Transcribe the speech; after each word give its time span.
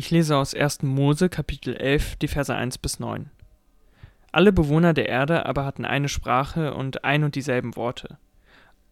Ich 0.00 0.10
lese 0.10 0.38
aus 0.38 0.54
1. 0.54 0.82
Mose 0.84 1.28
Kapitel 1.28 1.76
11, 1.76 2.16
die 2.16 2.28
Verse 2.28 2.54
1 2.54 2.78
bis 2.78 3.00
9. 3.00 3.28
Alle 4.32 4.50
Bewohner 4.50 4.94
der 4.94 5.10
Erde 5.10 5.44
aber 5.44 5.66
hatten 5.66 5.84
eine 5.84 6.08
Sprache 6.08 6.72
und 6.72 7.04
ein 7.04 7.22
und 7.22 7.34
dieselben 7.34 7.76
Worte. 7.76 8.16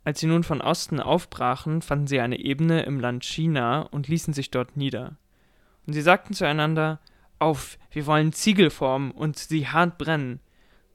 Als 0.05 0.21
sie 0.21 0.27
nun 0.27 0.45
von 0.45 0.61
Osten 0.61 1.01
aufbrachen, 1.01 1.81
fanden 1.81 2.09
sie 2.09 2.21
eine 2.21 2.39
Ebene 2.39 2.83
im 2.83 3.01
Land 3.01 3.25
China 3.25 3.89
und 3.91 4.07
ließen 4.07 4.35
sich 4.35 4.51
dort 4.51 4.77
nieder. 4.77 5.17
Und 5.87 5.95
sie 5.95 6.03
sagten 6.03 6.35
zueinander, 6.35 7.01
Auf, 7.39 7.79
wir 7.91 8.05
wollen 8.05 8.35
Ziegel 8.35 8.69
formen 8.69 9.11
und 9.11 9.39
sie 9.39 9.67
hart 9.67 9.97
brennen. 9.97 10.41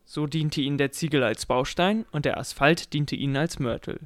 So 0.06 0.28
diente 0.28 0.62
ihnen 0.62 0.78
der 0.78 0.92
Ziegel 0.92 1.24
als 1.24 1.48
Baustein 1.48 2.06
und 2.12 2.26
der 2.26 2.38
Asphalt 2.38 2.94
diente 2.94 3.16
ihnen 3.16 3.36
als 3.36 3.58
Mörtel. 3.58 4.00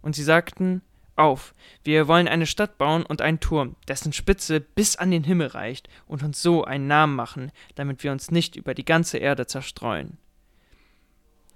Und 0.00 0.16
sie 0.16 0.24
sagten, 0.24 0.80
auf, 1.16 1.54
wir 1.84 2.08
wollen 2.08 2.28
eine 2.28 2.46
Stadt 2.46 2.78
bauen 2.78 3.04
und 3.04 3.20
einen 3.20 3.40
Turm, 3.40 3.76
dessen 3.88 4.12
Spitze 4.12 4.60
bis 4.60 4.96
an 4.96 5.10
den 5.10 5.24
Himmel 5.24 5.48
reicht, 5.48 5.88
und 6.06 6.22
uns 6.22 6.42
so 6.42 6.64
einen 6.64 6.86
Namen 6.86 7.14
machen, 7.14 7.52
damit 7.74 8.02
wir 8.02 8.12
uns 8.12 8.30
nicht 8.30 8.56
über 8.56 8.74
die 8.74 8.84
ganze 8.84 9.18
Erde 9.18 9.46
zerstreuen. 9.46 10.18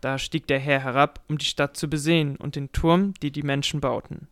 Da 0.01 0.19
stieg 0.19 0.47
der 0.47 0.61
Herr 0.61 0.81
herab, 0.81 1.25
um 1.29 1.39
die 1.39 1.45
Stadt 1.45 1.77
zu 1.77 1.89
besehen 1.89 2.37
und 2.37 2.57
den 2.57 2.73
Turm, 2.73 3.15
die 3.23 3.33
die 3.33 3.43
Menschen 3.43 3.81
bauten. 3.81 4.29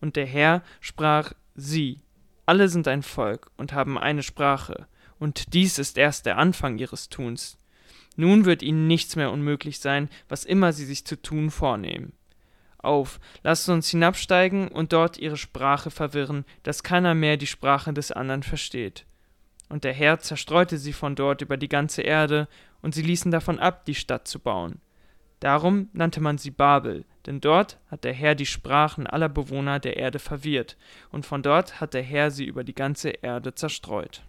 Und 0.00 0.16
der 0.16 0.26
Herr 0.26 0.62
sprach, 0.80 1.32
sieh, 1.54 2.00
alle 2.46 2.68
sind 2.68 2.88
ein 2.88 3.02
Volk 3.02 3.50
und 3.56 3.72
haben 3.72 3.98
eine 3.98 4.22
Sprache, 4.22 4.86
und 5.18 5.54
dies 5.54 5.78
ist 5.78 5.98
erst 5.98 6.26
der 6.26 6.38
Anfang 6.38 6.78
ihres 6.78 7.08
Tuns. 7.08 7.58
Nun 8.16 8.44
wird 8.44 8.62
ihnen 8.62 8.86
nichts 8.86 9.16
mehr 9.16 9.30
unmöglich 9.30 9.78
sein, 9.78 10.08
was 10.28 10.44
immer 10.44 10.72
sie 10.72 10.84
sich 10.84 11.06
zu 11.06 11.20
tun 11.20 11.50
vornehmen 11.50 12.12
auf, 12.82 13.20
lasst 13.42 13.68
uns 13.68 13.88
hinabsteigen 13.88 14.68
und 14.68 14.92
dort 14.92 15.18
ihre 15.18 15.36
Sprache 15.36 15.90
verwirren, 15.90 16.44
dass 16.62 16.82
keiner 16.82 17.14
mehr 17.14 17.36
die 17.36 17.46
Sprache 17.46 17.92
des 17.92 18.12
anderen 18.12 18.42
versteht. 18.42 19.06
Und 19.68 19.84
der 19.84 19.92
Herr 19.92 20.18
zerstreute 20.18 20.76
sie 20.76 20.92
von 20.92 21.14
dort 21.14 21.40
über 21.40 21.56
die 21.56 21.68
ganze 21.68 22.02
Erde, 22.02 22.48
und 22.82 22.94
sie 22.94 23.02
ließen 23.02 23.30
davon 23.30 23.58
ab, 23.58 23.84
die 23.86 23.94
Stadt 23.94 24.26
zu 24.26 24.40
bauen. 24.40 24.80
Darum 25.40 25.88
nannte 25.92 26.20
man 26.20 26.38
sie 26.38 26.50
Babel, 26.50 27.04
denn 27.26 27.40
dort 27.40 27.78
hat 27.90 28.04
der 28.04 28.12
Herr 28.12 28.34
die 28.34 28.46
Sprachen 28.46 29.06
aller 29.06 29.28
Bewohner 29.28 29.80
der 29.80 29.96
Erde 29.96 30.18
verwirrt, 30.18 30.76
und 31.10 31.26
von 31.26 31.42
dort 31.42 31.80
hat 31.80 31.94
der 31.94 32.02
Herr 32.02 32.30
sie 32.30 32.44
über 32.44 32.64
die 32.64 32.74
ganze 32.74 33.10
Erde 33.10 33.54
zerstreut. 33.54 34.22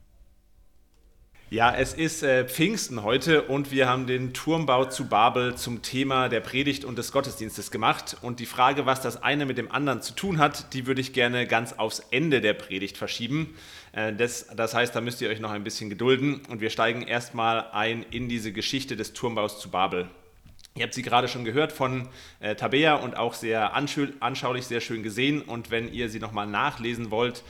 Ja, 1.54 1.72
es 1.72 1.94
ist 1.94 2.24
äh, 2.24 2.46
Pfingsten 2.46 3.04
heute 3.04 3.44
und 3.44 3.70
wir 3.70 3.88
haben 3.88 4.08
den 4.08 4.34
Turmbau 4.34 4.86
zu 4.86 5.08
Babel 5.08 5.54
zum 5.54 5.84
Thema 5.84 6.28
der 6.28 6.40
Predigt 6.40 6.84
und 6.84 6.98
des 6.98 7.12
Gottesdienstes 7.12 7.70
gemacht. 7.70 8.18
Und 8.24 8.40
die 8.40 8.48
Frage, 8.48 8.88
was 8.88 9.02
das 9.02 9.22
eine 9.22 9.46
mit 9.46 9.60
dem 9.60 9.72
anderen 9.72 10.02
zu 10.02 10.16
tun 10.16 10.40
hat, 10.40 10.74
die 10.74 10.88
würde 10.88 11.00
ich 11.00 11.14
gerne 11.14 11.46
ganz 11.46 11.74
aufs 11.74 12.00
Ende 12.10 12.42
der 12.42 12.54
Predigt 12.56 12.98
verschieben. 12.98 13.54
Äh, 13.92 14.14
das, 14.14 14.48
das 14.56 14.74
heißt, 14.74 14.96
da 14.96 15.02
müsst 15.02 15.22
ihr 15.22 15.30
euch 15.30 15.40
noch 15.40 15.52
ein 15.52 15.64
bisschen 15.64 15.92
gedulden 15.92 16.42
und 16.50 16.60
wir 16.60 16.72
steigen 16.72 17.04
erstmal 17.04 17.68
ein 17.72 18.04
in 18.10 18.30
diese 18.30 18.52
Geschichte 18.52 18.96
des 18.96 19.14
Turmbaus 19.14 19.60
zu 19.60 19.70
Babel. 19.70 20.08
Ihr 20.76 20.86
habt 20.86 20.96
sie 20.96 21.04
gerade 21.04 21.28
schon 21.28 21.46
gehört 21.46 21.72
von 21.72 22.10
äh, 22.40 22.56
Tabea 22.56 22.96
und 22.96 23.16
auch 23.16 23.36
sehr 23.36 23.76
anschaulich, 23.76 24.66
sehr 24.66 24.82
schön 24.82 25.04
gesehen. 25.04 25.44
Und 25.44 25.70
wenn 25.70 25.94
ihr 25.94 26.10
sie 26.10 26.20
nochmal 26.20 26.48
nachlesen 26.48 27.12
wollt, 27.12 27.44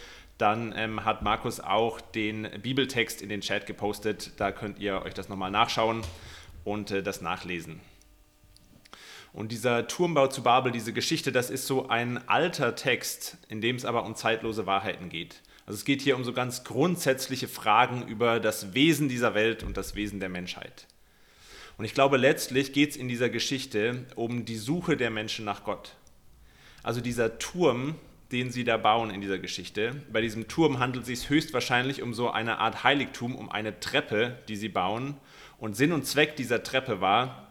dann 0.43 0.73
ähm, 0.75 1.05
hat 1.05 1.21
Markus 1.21 1.61
auch 1.61 2.01
den 2.01 2.49
Bibeltext 2.61 3.21
in 3.21 3.29
den 3.29 3.39
Chat 3.39 3.65
gepostet. 3.65 4.33
Da 4.35 4.51
könnt 4.51 4.77
ihr 4.77 5.01
euch 5.01 5.13
das 5.13 5.29
nochmal 5.29 5.51
nachschauen 5.51 6.01
und 6.65 6.91
äh, 6.91 7.01
das 7.01 7.21
nachlesen. 7.21 7.79
Und 9.31 9.53
dieser 9.53 9.87
Turmbau 9.87 10.27
zu 10.27 10.43
Babel, 10.43 10.73
diese 10.73 10.91
Geschichte, 10.91 11.31
das 11.31 11.49
ist 11.49 11.65
so 11.65 11.87
ein 11.87 12.27
alter 12.27 12.75
Text, 12.75 13.37
in 13.47 13.61
dem 13.61 13.77
es 13.77 13.85
aber 13.85 14.05
um 14.05 14.15
zeitlose 14.15 14.65
Wahrheiten 14.65 15.07
geht. 15.07 15.41
Also 15.65 15.77
es 15.77 15.85
geht 15.85 16.01
hier 16.01 16.17
um 16.17 16.25
so 16.25 16.33
ganz 16.33 16.65
grundsätzliche 16.65 17.47
Fragen 17.47 18.05
über 18.05 18.41
das 18.41 18.73
Wesen 18.73 19.07
dieser 19.07 19.33
Welt 19.35 19.63
und 19.63 19.77
das 19.77 19.95
Wesen 19.95 20.19
der 20.19 20.27
Menschheit. 20.27 20.87
Und 21.77 21.85
ich 21.85 21.93
glaube, 21.93 22.17
letztlich 22.17 22.73
geht 22.73 22.91
es 22.91 22.97
in 22.97 23.07
dieser 23.07 23.29
Geschichte 23.29 24.05
um 24.15 24.43
die 24.43 24.57
Suche 24.57 24.97
der 24.97 25.09
Menschen 25.09 25.45
nach 25.45 25.63
Gott. 25.63 25.95
Also 26.83 26.99
dieser 26.99 27.39
Turm, 27.39 27.95
den 28.33 28.49
sie 28.51 28.63
da 28.63 28.77
bauen 28.77 29.11
in 29.11 29.21
dieser 29.21 29.37
Geschichte. 29.37 29.95
Bei 30.11 30.19
diesem 30.19 30.47
Turm 30.47 30.79
handelt 30.79 31.03
es 31.03 31.07
sich 31.07 31.29
höchstwahrscheinlich 31.29 32.01
um 32.01 32.15
so 32.15 32.31
eine 32.31 32.57
Art 32.57 32.83
Heiligtum, 32.83 33.35
um 33.35 33.49
eine 33.49 33.79
Treppe, 33.79 34.39
die 34.47 34.55
sie 34.55 34.69
bauen. 34.69 35.15
Und 35.59 35.77
Sinn 35.77 35.93
und 35.93 36.07
Zweck 36.07 36.35
dieser 36.35 36.63
Treppe 36.63 36.99
war, 36.99 37.47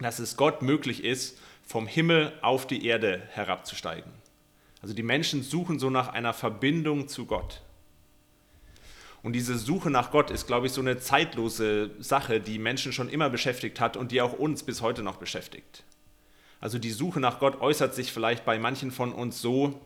dass 0.00 0.18
es 0.18 0.38
Gott 0.38 0.62
möglich 0.62 1.04
ist, 1.04 1.38
vom 1.62 1.86
Himmel 1.86 2.32
auf 2.40 2.66
die 2.66 2.86
Erde 2.86 3.22
herabzusteigen. 3.30 4.10
Also 4.80 4.94
die 4.94 5.02
Menschen 5.02 5.42
suchen 5.42 5.78
so 5.78 5.90
nach 5.90 6.08
einer 6.08 6.32
Verbindung 6.32 7.08
zu 7.08 7.26
Gott. 7.26 7.60
Und 9.22 9.34
diese 9.34 9.56
Suche 9.56 9.90
nach 9.90 10.10
Gott 10.10 10.30
ist, 10.30 10.46
glaube 10.46 10.66
ich, 10.66 10.72
so 10.72 10.80
eine 10.80 10.98
zeitlose 10.98 11.90
Sache, 12.00 12.40
die 12.40 12.58
Menschen 12.58 12.92
schon 12.92 13.08
immer 13.08 13.28
beschäftigt 13.28 13.80
hat 13.80 13.96
und 13.98 14.10
die 14.10 14.22
auch 14.22 14.32
uns 14.32 14.62
bis 14.62 14.80
heute 14.80 15.02
noch 15.02 15.16
beschäftigt. 15.16 15.84
Also 16.62 16.78
die 16.78 16.90
Suche 16.90 17.18
nach 17.18 17.40
Gott 17.40 17.60
äußert 17.60 17.92
sich 17.92 18.12
vielleicht 18.12 18.44
bei 18.44 18.58
manchen 18.58 18.92
von 18.92 19.12
uns 19.12 19.42
so, 19.42 19.80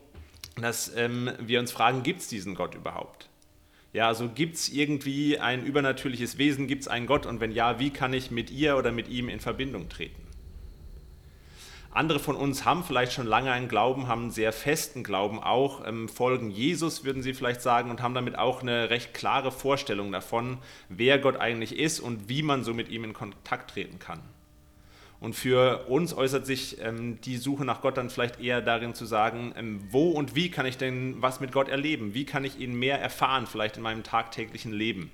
dass 0.61 0.95
ähm, 0.95 1.31
wir 1.39 1.59
uns 1.59 1.71
fragen, 1.71 2.03
gibt 2.03 2.21
es 2.21 2.27
diesen 2.27 2.55
Gott 2.55 2.75
überhaupt? 2.75 3.29
Ja, 3.93 4.07
also 4.07 4.29
gibt 4.29 4.55
es 4.55 4.69
irgendwie 4.69 5.39
ein 5.39 5.65
übernatürliches 5.65 6.37
Wesen, 6.37 6.67
gibt 6.67 6.83
es 6.83 6.87
einen 6.87 7.07
Gott 7.07 7.25
und 7.25 7.39
wenn 7.39 7.51
ja, 7.51 7.79
wie 7.79 7.89
kann 7.89 8.13
ich 8.13 8.31
mit 8.31 8.51
ihr 8.51 8.77
oder 8.77 8.91
mit 8.91 9.07
ihm 9.07 9.29
in 9.29 9.39
Verbindung 9.39 9.89
treten? 9.89 10.27
Andere 11.97 12.19
von 12.19 12.35
uns 12.35 12.63
haben 12.63 12.83
vielleicht 12.83 13.13
schon 13.13 13.25
lange 13.25 13.51
einen 13.51 13.69
Glauben, 13.69 14.07
haben 14.07 14.23
einen 14.23 14.31
sehr 14.31 14.53
festen 14.53 15.03
Glauben 15.03 15.41
auch, 15.41 15.83
ähm, 15.87 16.07
folgen 16.09 16.51
Jesus, 16.51 17.03
würden 17.03 17.23
sie 17.23 17.33
vielleicht 17.33 17.61
sagen, 17.61 17.89
und 17.89 18.03
haben 18.03 18.13
damit 18.13 18.37
auch 18.37 18.61
eine 18.61 18.91
recht 18.91 19.15
klare 19.15 19.51
Vorstellung 19.51 20.11
davon, 20.11 20.59
wer 20.89 21.17
Gott 21.17 21.37
eigentlich 21.37 21.75
ist 21.75 21.99
und 21.99 22.29
wie 22.29 22.43
man 22.43 22.63
so 22.63 22.75
mit 22.75 22.89
ihm 22.89 23.03
in 23.03 23.13
Kontakt 23.13 23.71
treten 23.71 23.97
kann. 23.97 24.19
Und 25.19 25.33
für 25.33 25.87
uns 25.87 26.13
äußert 26.13 26.45
sich 26.45 26.79
ähm, 26.79 27.19
die 27.21 27.37
Suche 27.37 27.65
nach 27.65 27.81
Gott 27.81 27.97
dann 27.97 28.09
vielleicht 28.09 28.39
eher 28.39 28.61
darin 28.61 28.93
zu 28.93 29.05
sagen, 29.05 29.53
ähm, 29.57 29.81
wo 29.89 30.11
und 30.11 30.35
wie 30.35 30.51
kann 30.51 30.67
ich 30.67 30.77
denn 30.77 31.21
was 31.21 31.39
mit 31.39 31.51
Gott 31.51 31.69
erleben? 31.69 32.13
Wie 32.13 32.25
kann 32.25 32.45
ich 32.45 32.59
ihn 32.59 32.77
mehr 32.77 33.01
erfahren, 33.01 33.47
vielleicht 33.47 33.77
in 33.77 33.83
meinem 33.83 34.03
tagtäglichen 34.03 34.71
Leben? 34.71 35.09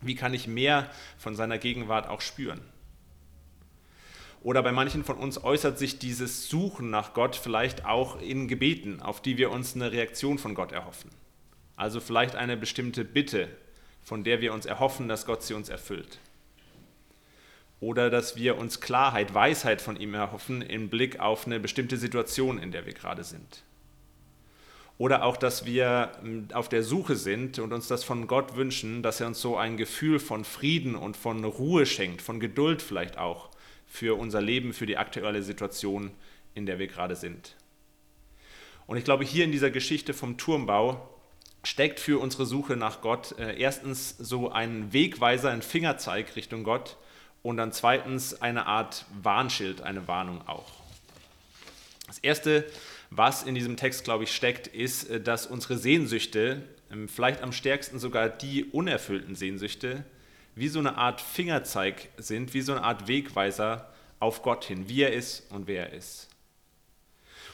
Wie 0.00 0.14
kann 0.14 0.32
ich 0.32 0.46
mehr 0.46 0.88
von 1.18 1.34
seiner 1.34 1.58
Gegenwart 1.58 2.08
auch 2.08 2.20
spüren? 2.20 2.60
Oder 4.42 4.62
bei 4.62 4.72
manchen 4.72 5.04
von 5.04 5.16
uns 5.16 5.42
äußert 5.42 5.78
sich 5.78 5.98
dieses 5.98 6.48
Suchen 6.48 6.90
nach 6.90 7.12
Gott 7.14 7.36
vielleicht 7.36 7.84
auch 7.84 8.20
in 8.20 8.48
Gebeten, 8.48 9.00
auf 9.00 9.22
die 9.22 9.38
wir 9.38 9.50
uns 9.50 9.74
eine 9.74 9.92
Reaktion 9.92 10.38
von 10.38 10.54
Gott 10.54 10.72
erhoffen. 10.72 11.10
Also 11.76 12.00
vielleicht 12.00 12.36
eine 12.36 12.56
bestimmte 12.56 13.04
Bitte, 13.04 13.48
von 14.02 14.24
der 14.24 14.40
wir 14.40 14.52
uns 14.52 14.66
erhoffen, 14.66 15.08
dass 15.08 15.26
Gott 15.26 15.42
sie 15.42 15.54
uns 15.54 15.68
erfüllt 15.68 16.20
oder 17.82 18.10
dass 18.10 18.36
wir 18.36 18.58
uns 18.58 18.80
Klarheit, 18.80 19.34
Weisheit 19.34 19.82
von 19.82 19.96
ihm 19.96 20.14
erhoffen 20.14 20.62
im 20.62 20.88
Blick 20.88 21.18
auf 21.18 21.46
eine 21.46 21.58
bestimmte 21.58 21.96
Situation, 21.96 22.58
in 22.58 22.70
der 22.70 22.86
wir 22.86 22.92
gerade 22.92 23.24
sind. 23.24 23.64
Oder 24.98 25.24
auch, 25.24 25.36
dass 25.36 25.66
wir 25.66 26.12
hm, 26.22 26.46
auf 26.52 26.68
der 26.68 26.84
Suche 26.84 27.16
sind 27.16 27.58
und 27.58 27.72
uns 27.72 27.88
das 27.88 28.04
von 28.04 28.28
Gott 28.28 28.54
wünschen, 28.54 29.02
dass 29.02 29.20
er 29.20 29.26
uns 29.26 29.40
so 29.40 29.56
ein 29.56 29.76
Gefühl 29.76 30.20
von 30.20 30.44
Frieden 30.44 30.94
und 30.94 31.16
von 31.16 31.44
Ruhe 31.44 31.84
schenkt, 31.84 32.22
von 32.22 32.38
Geduld 32.38 32.82
vielleicht 32.82 33.18
auch 33.18 33.48
für 33.88 34.16
unser 34.16 34.40
Leben, 34.40 34.72
für 34.74 34.86
die 34.86 34.96
aktuelle 34.96 35.42
Situation, 35.42 36.12
in 36.54 36.66
der 36.66 36.78
wir 36.78 36.86
gerade 36.86 37.16
sind. 37.16 37.56
Und 38.86 38.96
ich 38.96 39.02
glaube, 39.02 39.24
hier 39.24 39.44
in 39.44 39.50
dieser 39.50 39.72
Geschichte 39.72 40.14
vom 40.14 40.38
Turmbau 40.38 41.08
steckt 41.64 41.98
für 41.98 42.20
unsere 42.20 42.46
Suche 42.46 42.76
nach 42.76 43.00
Gott 43.00 43.36
äh, 43.40 43.58
erstens 43.58 44.16
so 44.18 44.52
ein 44.52 44.92
Wegweiser, 44.92 45.50
ein 45.50 45.62
Fingerzeig 45.62 46.36
Richtung 46.36 46.62
Gott, 46.62 46.96
und 47.42 47.56
dann 47.56 47.72
zweitens 47.72 48.40
eine 48.40 48.66
Art 48.66 49.04
Warnschild, 49.22 49.82
eine 49.82 50.06
Warnung 50.08 50.46
auch. 50.46 50.70
Das 52.06 52.18
Erste, 52.18 52.64
was 53.10 53.42
in 53.42 53.54
diesem 53.54 53.76
Text, 53.76 54.04
glaube 54.04 54.24
ich, 54.24 54.34
steckt, 54.34 54.66
ist, 54.66 55.10
äh, 55.10 55.20
dass 55.20 55.46
unsere 55.46 55.76
Sehnsüchte, 55.76 56.62
ähm, 56.90 57.08
vielleicht 57.08 57.42
am 57.42 57.52
stärksten 57.52 57.98
sogar 57.98 58.28
die 58.28 58.64
unerfüllten 58.64 59.34
Sehnsüchte, 59.34 60.04
wie 60.54 60.68
so 60.68 60.78
eine 60.78 60.96
Art 60.98 61.20
Fingerzeig 61.20 62.08
sind, 62.18 62.54
wie 62.54 62.60
so 62.60 62.72
eine 62.72 62.82
Art 62.82 63.08
Wegweiser 63.08 63.90
auf 64.20 64.42
Gott 64.42 64.64
hin, 64.64 64.88
wie 64.88 65.02
er 65.02 65.12
ist 65.12 65.50
und 65.50 65.66
wer 65.66 65.90
er 65.90 65.96
ist. 65.96 66.28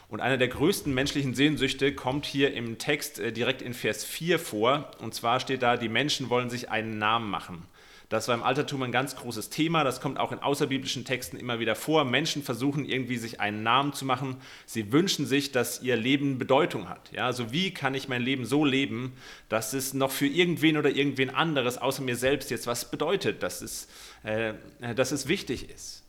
Und 0.08 0.20
eine 0.20 0.38
der 0.38 0.48
größten 0.48 0.92
menschlichen 0.92 1.34
Sehnsüchte 1.34 1.94
kommt 1.94 2.24
hier 2.24 2.54
im 2.54 2.78
Text 2.78 3.18
äh, 3.18 3.32
direkt 3.32 3.62
in 3.62 3.74
Vers 3.74 4.04
4 4.04 4.38
vor. 4.38 4.90
Und 5.00 5.14
zwar 5.14 5.38
steht 5.38 5.62
da, 5.62 5.76
die 5.76 5.88
Menschen 5.88 6.30
wollen 6.30 6.50
sich 6.50 6.70
einen 6.70 6.98
Namen 6.98 7.30
machen. 7.30 7.64
Das 8.08 8.26
war 8.26 8.34
im 8.34 8.42
Altertum 8.42 8.82
ein 8.82 8.92
ganz 8.92 9.16
großes 9.16 9.50
Thema. 9.50 9.84
Das 9.84 10.00
kommt 10.00 10.18
auch 10.18 10.32
in 10.32 10.38
außerbiblischen 10.38 11.04
Texten 11.04 11.36
immer 11.36 11.58
wieder 11.58 11.74
vor. 11.74 12.04
Menschen 12.06 12.42
versuchen 12.42 12.86
irgendwie 12.86 13.18
sich 13.18 13.40
einen 13.40 13.62
Namen 13.62 13.92
zu 13.92 14.06
machen. 14.06 14.36
Sie 14.64 14.92
wünschen 14.92 15.26
sich, 15.26 15.52
dass 15.52 15.82
ihr 15.82 15.96
Leben 15.96 16.38
Bedeutung 16.38 16.88
hat. 16.88 17.12
Ja, 17.12 17.26
also 17.26 17.52
wie 17.52 17.70
kann 17.70 17.94
ich 17.94 18.08
mein 18.08 18.22
Leben 18.22 18.46
so 18.46 18.64
leben, 18.64 19.12
dass 19.50 19.74
es 19.74 19.92
noch 19.92 20.10
für 20.10 20.26
irgendwen 20.26 20.78
oder 20.78 20.88
irgendwen 20.88 21.28
anderes 21.28 21.76
außer 21.76 22.02
mir 22.02 22.16
selbst 22.16 22.50
jetzt 22.50 22.66
was 22.66 22.90
bedeutet, 22.90 23.42
dass 23.42 23.60
es, 23.60 23.88
äh, 24.22 24.54
dass 24.94 25.12
es 25.12 25.28
wichtig 25.28 25.68
ist. 25.68 26.02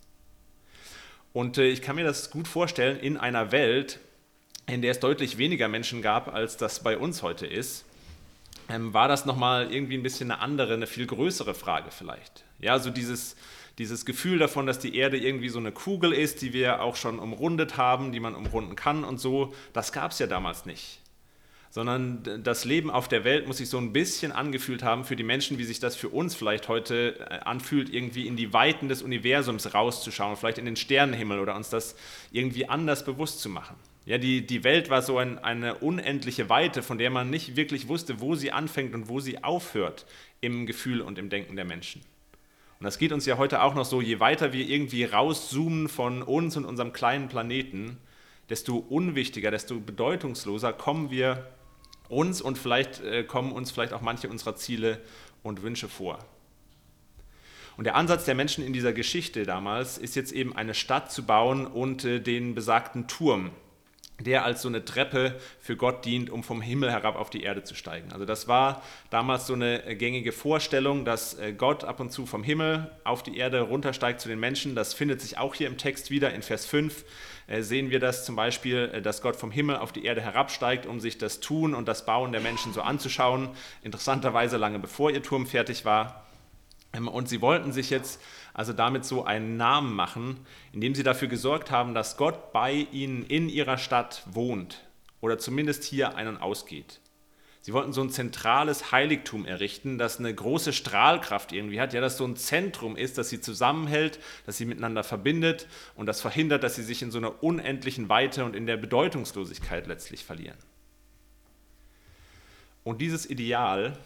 Und 1.34 1.58
äh, 1.58 1.68
ich 1.68 1.82
kann 1.82 1.98
mir 1.98 2.06
das 2.06 2.32
gut 2.32 2.48
vorstellen 2.48 2.98
in 2.98 3.18
einer 3.18 3.52
Welt, 3.52 4.00
in 4.68 4.82
der 4.82 4.92
es 4.92 5.02
deutlich 5.02 5.38
weniger 5.38 5.68
Menschen 5.68 6.02
gab, 6.02 6.34
als 6.34 6.56
das 6.56 6.82
bei 6.82 6.98
uns 6.98 7.24
heute 7.24 7.46
ist 7.46 7.84
ähm, 8.70 8.94
war 8.94 9.08
das 9.08 9.26
nochmal 9.26 9.72
irgendwie 9.74 9.98
ein 9.98 10.04
bisschen 10.04 10.32
eine 10.32 10.42
andere, 10.42 10.74
eine 10.74 10.88
viel 10.88 11.06
größere 11.06 11.54
Frage 11.54 11.92
vielleicht. 11.92 12.46
Ja, 12.60 12.80
so 12.80 12.90
dieses, 12.90 13.36
dieses 13.78 14.06
Gefühl 14.06 14.40
davon, 14.40 14.66
dass 14.66 14.80
die 14.80 14.96
Erde 14.96 15.18
irgendwie 15.18 15.50
so 15.50 15.60
eine 15.60 15.72
Kugel 15.72 16.14
ist, 16.14 16.42
die 16.42 16.54
wir 16.54 16.82
auch 16.82 16.96
schon 16.96 17.20
umrundet 17.20 17.78
haben, 17.78 18.12
die 18.12 18.20
man 18.20 18.36
umrunden 18.36 18.76
kann 18.76 19.04
und 19.04 19.20
so, 19.20 19.54
das 19.74 19.92
gab 19.92 20.12
es 20.12 20.20
ja 20.20 20.28
damals 20.28 20.66
nicht 20.66 21.02
sondern 21.72 22.24
das 22.44 22.66
Leben 22.66 22.90
auf 22.90 23.08
der 23.08 23.24
Welt 23.24 23.48
muss 23.48 23.58
sich 23.58 23.70
so 23.70 23.78
ein 23.78 23.94
bisschen 23.94 24.32
angefühlt 24.32 24.84
haben 24.84 25.06
für 25.06 25.16
die 25.16 25.24
Menschen, 25.24 25.58
wie 25.60 25.64
sich 25.64 25.80
das 25.80 25.96
für 25.96 26.10
uns 26.10 26.36
vielleicht 26.36 26.68
heute 26.68 27.20
äh, 27.20 27.40
anfühlt, 27.46 27.94
irgendwie 27.94 28.28
in 28.28 28.36
die 28.36 28.54
Weiten 28.54 28.90
des 28.90 29.04
Universums 29.04 29.74
rauszuschauen, 29.74 30.36
vielleicht 30.36 30.58
in 30.58 30.66
den 30.66 30.76
Sternenhimmel 30.76 31.40
oder 31.40 31.56
uns 31.56 31.70
das 31.70 31.96
irgendwie 32.32 32.68
anders 32.68 33.06
bewusst 33.06 33.40
zu 33.40 33.50
machen. 33.50 33.76
Ja, 34.06 34.18
die, 34.18 34.46
die 34.46 34.64
Welt 34.64 34.90
war 34.90 35.02
so 35.02 35.18
ein, 35.18 35.38
eine 35.40 35.76
unendliche 35.76 36.50
Weite, 36.50 36.82
von 36.82 36.98
der 36.98 37.10
man 37.10 37.30
nicht 37.30 37.56
wirklich 37.56 37.88
wusste, 37.88 38.22
wo 38.22 38.36
sie 38.36 38.52
anfängt 38.52 38.96
und 38.96 39.08
wo 39.08 39.20
sie 39.20 39.44
aufhört 39.44 40.06
im 40.42 40.66
Gefühl 40.66 41.02
und 41.02 41.18
im 41.18 41.30
Denken 41.30 41.56
der 41.56 41.66
Menschen. 41.66 42.02
Und 42.80 42.86
das 42.86 42.98
geht 42.98 43.12
uns 43.12 43.26
ja 43.26 43.38
heute 43.38 43.62
auch 43.62 43.76
noch 43.76 43.86
so, 43.86 44.02
je 44.02 44.20
weiter 44.20 44.54
wir 44.54 44.66
irgendwie 44.68 45.04
rauszoomen 45.04 45.90
von 45.90 46.24
uns 46.24 46.56
und 46.56 46.66
unserem 46.66 46.94
kleinen 46.94 47.28
Planeten, 47.28 47.98
desto 48.50 48.78
unwichtiger, 48.78 49.52
desto 49.52 49.80
bedeutungsloser 49.80 50.74
kommen 50.74 51.12
wir 51.12 51.46
uns 52.08 52.42
und 52.42 52.58
vielleicht 52.58 53.02
äh, 53.02 53.24
kommen 53.24 53.52
uns 53.52 53.70
vielleicht 53.70 53.94
auch 53.94 54.02
manche 54.02 54.30
unserer 54.30 54.56
Ziele 54.56 55.00
und 55.44 55.62
Wünsche 55.62 55.90
vor. 55.90 56.20
Und 57.78 57.84
der 57.84 57.96
Ansatz 57.96 58.26
der 58.26 58.36
Menschen 58.36 58.66
in 58.66 58.74
dieser 58.74 58.92
Geschichte 58.92 59.44
damals 59.44 59.98
ist 59.98 60.16
jetzt 60.16 60.32
eben 60.32 60.56
eine 60.56 60.74
Stadt 60.74 61.12
zu 61.12 61.26
bauen 61.26 61.68
und 61.68 62.04
äh, 62.06 62.20
den 62.20 62.56
besagten 62.56 63.08
Turm, 63.08 63.52
der 64.20 64.44
als 64.46 64.62
so 64.62 64.68
eine 64.68 64.86
Treppe 64.86 65.36
für 65.60 65.76
Gott 65.76 66.06
dient, 66.06 66.30
um 66.30 66.44
vom 66.44 66.62
Himmel 66.62 66.92
herab 66.92 67.16
auf 67.16 67.30
die 67.30 67.44
Erde 67.44 67.64
zu 67.64 67.76
steigen. 67.76 68.12
Also 68.12 68.26
das 68.26 68.48
war 68.48 68.82
damals 69.10 69.48
so 69.48 69.54
eine 69.54 69.86
äh, 69.86 69.96
gängige 69.96 70.32
Vorstellung, 70.32 71.06
dass 71.06 71.38
äh, 71.40 71.54
Gott 71.54 71.84
ab 71.84 72.00
und 72.00 72.12
zu 72.12 72.26
vom 72.26 72.44
Himmel 72.44 72.92
auf 73.04 73.24
die 73.24 73.38
Erde 73.38 73.62
runtersteigt 73.62 74.20
zu 74.20 74.30
den 74.30 74.40
Menschen. 74.40 74.76
Das 74.76 74.94
findet 74.94 75.22
sich 75.22 75.38
auch 75.38 75.56
hier 75.56 75.68
im 75.68 75.78
Text 75.78 76.12
wieder 76.12 76.34
in 76.34 76.42
Vers 76.42 76.66
5. 76.66 77.06
Äh, 77.48 77.62
sehen 77.62 77.90
wir 77.90 78.00
das 78.00 78.26
zum 78.26 78.36
Beispiel, 78.36 79.02
dass 79.02 79.22
Gott 79.22 79.36
vom 79.36 79.52
Himmel 79.52 79.78
auf 79.78 79.92
die 79.92 80.06
Erde 80.06 80.22
herabsteigt, 80.22 80.86
um 80.86 81.00
sich 81.00 81.18
das 81.18 81.40
Tun 81.40 81.74
und 81.74 81.88
das 81.88 82.06
Bauen 82.06 82.32
der 82.32 82.42
Menschen 82.42 82.74
so 82.74 82.82
anzuschauen. 82.82 83.50
Interessanterweise 83.84 84.58
lange 84.58 84.80
bevor 84.80 85.12
ihr 85.12 85.24
Turm 85.24 85.48
fertig 85.48 85.86
war. 85.86 86.29
Ähm, 86.94 87.08
und 87.08 87.30
sie 87.30 87.42
wollten 87.42 87.72
sich 87.72 87.90
jetzt 87.90 88.22
also 88.54 88.74
damit 88.74 89.06
so 89.06 89.26
einen 89.26 89.58
Namen 89.58 89.94
machen, 89.94 90.40
indem 90.74 90.96
sie 90.96 91.04
dafür 91.04 91.28
gesorgt 91.28 91.72
haben, 91.72 91.94
dass 91.94 92.18
Gott 92.18 92.52
bei 92.52 92.88
ihnen 92.92 93.24
in 93.26 93.50
ihrer 93.50 93.78
Stadt 93.78 94.24
wohnt 94.30 94.84
oder 95.22 95.38
zumindest 95.38 95.84
hier 95.84 96.16
einen 96.16 96.38
ausgeht. 96.38 97.00
Sie 97.62 97.74
wollten 97.74 97.92
so 97.92 98.02
ein 98.02 98.10
zentrales 98.10 98.92
Heiligtum 98.92 99.46
errichten, 99.46 99.98
das 99.98 100.18
eine 100.18 100.34
große 100.34 100.72
Strahlkraft 100.72 101.52
irgendwie 101.52 101.82
hat, 101.82 101.94
ja, 101.94 102.00
das 102.00 102.18
so 102.18 102.26
ein 102.26 102.38
Zentrum 102.38 102.96
ist, 102.96 103.18
das 103.18 103.30
sie 103.30 103.42
zusammenhält, 103.42 104.20
das 104.46 104.58
sie 104.58 104.66
miteinander 104.66 105.04
verbindet 105.04 105.68
und 105.96 106.06
das 106.06 106.22
verhindert, 106.22 106.64
dass 106.64 106.76
sie 106.76 106.84
sich 106.84 107.02
in 107.02 107.12
so 107.12 107.18
einer 107.18 107.44
unendlichen 107.44 108.08
Weite 108.08 108.46
und 108.46 108.56
in 108.56 108.66
der 108.66 108.78
Bedeutungslosigkeit 108.78 109.88
letztlich 109.88 110.24
verlieren. 110.24 110.58
Und 112.86 113.02
dieses 113.02 113.30
Ideal, 113.30 113.98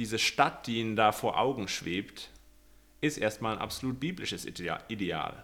diese 0.00 0.18
Stadt, 0.18 0.66
die 0.66 0.78
ihnen 0.78 0.96
da 0.96 1.12
vor 1.12 1.38
Augen 1.38 1.68
schwebt, 1.68 2.30
ist 3.02 3.18
erstmal 3.18 3.56
ein 3.56 3.60
absolut 3.60 4.00
biblisches 4.00 4.46
Ideal. 4.46 5.42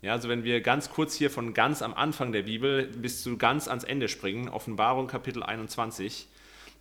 Ja, 0.00 0.12
also 0.12 0.28
wenn 0.28 0.44
wir 0.44 0.60
ganz 0.60 0.90
kurz 0.90 1.14
hier 1.16 1.28
von 1.28 1.54
ganz 1.54 1.82
am 1.82 1.92
Anfang 1.92 2.30
der 2.30 2.42
Bibel 2.42 2.86
bis 2.86 3.24
zu 3.24 3.36
ganz 3.36 3.66
ans 3.66 3.82
Ende 3.82 4.06
springen, 4.08 4.48
Offenbarung 4.48 5.08
Kapitel 5.08 5.42
21, 5.42 6.28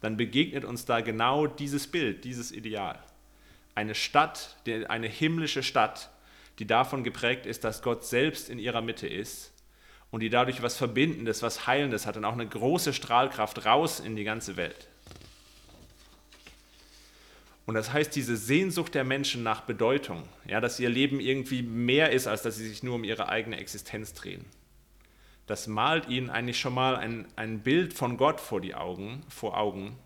dann 0.02 0.18
begegnet 0.18 0.64
uns 0.66 0.86
da 0.86 1.02
genau 1.02 1.48
dieses 1.48 1.88
Bild, 1.88 2.26
dieses 2.26 2.52
Ideal. 2.52 3.00
Eine 3.74 3.96
Stadt, 3.96 4.58
eine 4.88 5.08
himmlische 5.08 5.64
Stadt, 5.64 6.12
die 6.60 6.68
davon 6.68 7.04
geprägt 7.04 7.48
ist, 7.48 7.64
dass 7.64 7.82
Gott 7.82 8.06
selbst 8.06 8.50
in 8.50 8.60
ihrer 8.60 8.82
Mitte 8.82 9.08
ist 9.08 9.52
und 10.12 10.20
die 10.20 10.30
dadurch 10.30 10.62
was 10.62 10.78
Verbindendes, 10.78 11.42
was 11.42 11.66
Heilendes 11.66 12.06
hat 12.06 12.18
und 12.18 12.26
auch 12.26 12.34
eine 12.34 12.48
große 12.48 12.94
Strahlkraft 12.94 13.66
raus 13.66 14.00
in 14.00 14.16
die 14.16 14.24
ganze 14.24 14.58
Welt. 14.58 14.88
Und 17.66 17.76
das 17.76 17.94
heißt, 17.94 18.16
diese 18.16 18.36
Sehnsucht 18.36 18.96
der 18.96 19.04
Menschen 19.04 19.44
nach 19.44 19.62
Bedeutung, 19.62 20.24
ja, 20.48 20.60
dass 20.60 20.80
ihr 20.80 20.90
Leben 20.90 21.20
irgendwie 21.20 21.62
mehr 21.62 22.12
ist, 22.12 22.28
als 22.28 22.42
dass 22.42 22.58
sie 22.58 22.68
sich 22.68 22.82
nur 22.82 22.96
um 22.96 23.04
ihre 23.04 23.30
eigene 23.30 23.58
Existenz 23.58 24.14
drehen 24.14 24.46
das 25.50 25.66
malt 25.66 26.08
ihnen 26.08 26.30
eigentlich 26.30 26.60
schon 26.60 26.76
mal 26.76 26.96
ein, 26.96 27.28
ein 27.36 27.62
Bild 27.62 27.96
von 27.96 28.18
Gott 28.18 28.40
vor 28.40 28.62
die 28.62 28.76
Augen, 28.76 29.24
vor 29.30 29.58
Augen, 29.58 29.98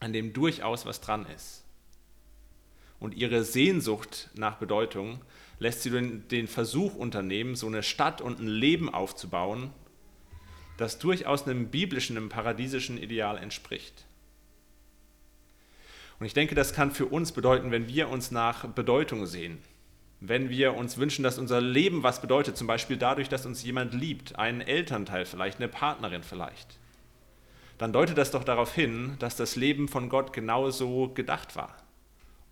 an 0.00 0.12
dem 0.12 0.32
durchaus 0.32 0.86
was 0.86 1.00
dran 1.00 1.24
ist. 1.36 1.62
Und 2.98 3.14
ihre 3.14 3.44
Sehnsucht 3.44 4.30
nach 4.34 4.56
Bedeutung 4.56 5.20
lässt 5.60 5.82
sie 5.82 5.90
den, 5.90 6.26
den 6.26 6.48
Versuch 6.48 6.96
unternehmen, 6.96 7.54
so 7.54 7.68
eine 7.68 7.84
Stadt 7.84 8.20
und 8.20 8.40
ein 8.40 8.48
Leben 8.48 8.92
aufzubauen, 8.92 9.70
das 10.78 10.98
durchaus 10.98 11.46
einem 11.46 11.68
biblischen, 11.68 12.16
einem 12.16 12.28
paradiesischen 12.28 12.98
Ideal 12.98 13.38
entspricht. 13.38 14.04
Und 16.22 16.26
ich 16.26 16.34
denke, 16.34 16.54
das 16.54 16.72
kann 16.72 16.92
für 16.92 17.06
uns 17.06 17.32
bedeuten, 17.32 17.72
wenn 17.72 17.88
wir 17.88 18.08
uns 18.08 18.30
nach 18.30 18.68
Bedeutung 18.68 19.26
sehen, 19.26 19.58
wenn 20.20 20.50
wir 20.50 20.74
uns 20.74 20.96
wünschen, 20.96 21.24
dass 21.24 21.36
unser 21.36 21.60
Leben 21.60 22.04
was 22.04 22.20
bedeutet, 22.20 22.56
zum 22.56 22.68
Beispiel 22.68 22.96
dadurch, 22.96 23.28
dass 23.28 23.44
uns 23.44 23.64
jemand 23.64 23.92
liebt, 23.92 24.38
einen 24.38 24.60
Elternteil 24.60 25.24
vielleicht, 25.24 25.58
eine 25.58 25.66
Partnerin 25.66 26.22
vielleicht, 26.22 26.78
dann 27.76 27.92
deutet 27.92 28.18
das 28.18 28.30
doch 28.30 28.44
darauf 28.44 28.72
hin, 28.72 29.16
dass 29.18 29.34
das 29.34 29.56
Leben 29.56 29.88
von 29.88 30.08
Gott 30.08 30.32
genauso 30.32 31.08
gedacht 31.08 31.56
war. 31.56 31.76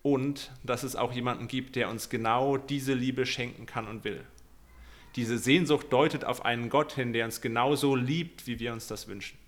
Und 0.02 0.50
dass 0.64 0.82
es 0.82 0.96
auch 0.96 1.12
jemanden 1.12 1.46
gibt, 1.46 1.76
der 1.76 1.90
uns 1.90 2.10
genau 2.10 2.56
diese 2.56 2.94
Liebe 2.94 3.24
schenken 3.24 3.66
kann 3.66 3.86
und 3.86 4.02
will. 4.02 4.24
Diese 5.14 5.38
Sehnsucht 5.38 5.92
deutet 5.92 6.24
auf 6.24 6.44
einen 6.44 6.70
Gott 6.70 6.94
hin, 6.94 7.12
der 7.12 7.24
uns 7.24 7.40
genauso 7.40 7.94
liebt, 7.94 8.48
wie 8.48 8.58
wir 8.58 8.72
uns 8.72 8.88
das 8.88 9.06
wünschen. 9.06 9.38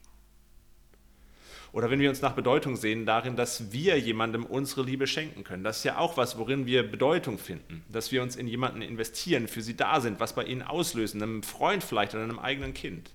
Oder 1.73 1.91
wenn 1.91 2.01
wir 2.01 2.11
uns 2.11 2.21
nach 2.21 2.35
Bedeutung 2.35 2.77
sehen, 2.77 3.07
darin, 3.07 3.35
dass 3.35 3.73
wir 3.73 3.99
jemandem 3.99 4.45
unsere 4.45 4.83
Liebe 4.83 5.07
schenken 5.07 5.43
können. 5.43 5.65
Das 5.65 5.79
ist 5.79 5.85
ja 5.85 5.97
auch 5.97 6.19
was, 6.19 6.37
worin 6.37 6.67
wir 6.67 6.89
Bedeutung 6.89 7.39
finden. 7.39 7.83
Dass 7.89 8.13
wir 8.13 8.23
uns 8.23 8.37
in 8.37 8.47
jemanden 8.47 8.83
investieren, 8.83 9.49
für 9.49 9.63
sie 9.63 9.75
da 9.75 10.01
sind, 10.01 10.21
was 10.21 10.35
bei 10.35 10.45
ihnen 10.45 10.63
auslösen, 10.63 11.23
einem 11.23 11.43
Freund 11.43 11.83
vielleicht 11.83 12.15
oder 12.15 12.25
einem 12.25 12.39
eigenen 12.39 12.75
Kind. 12.75 13.11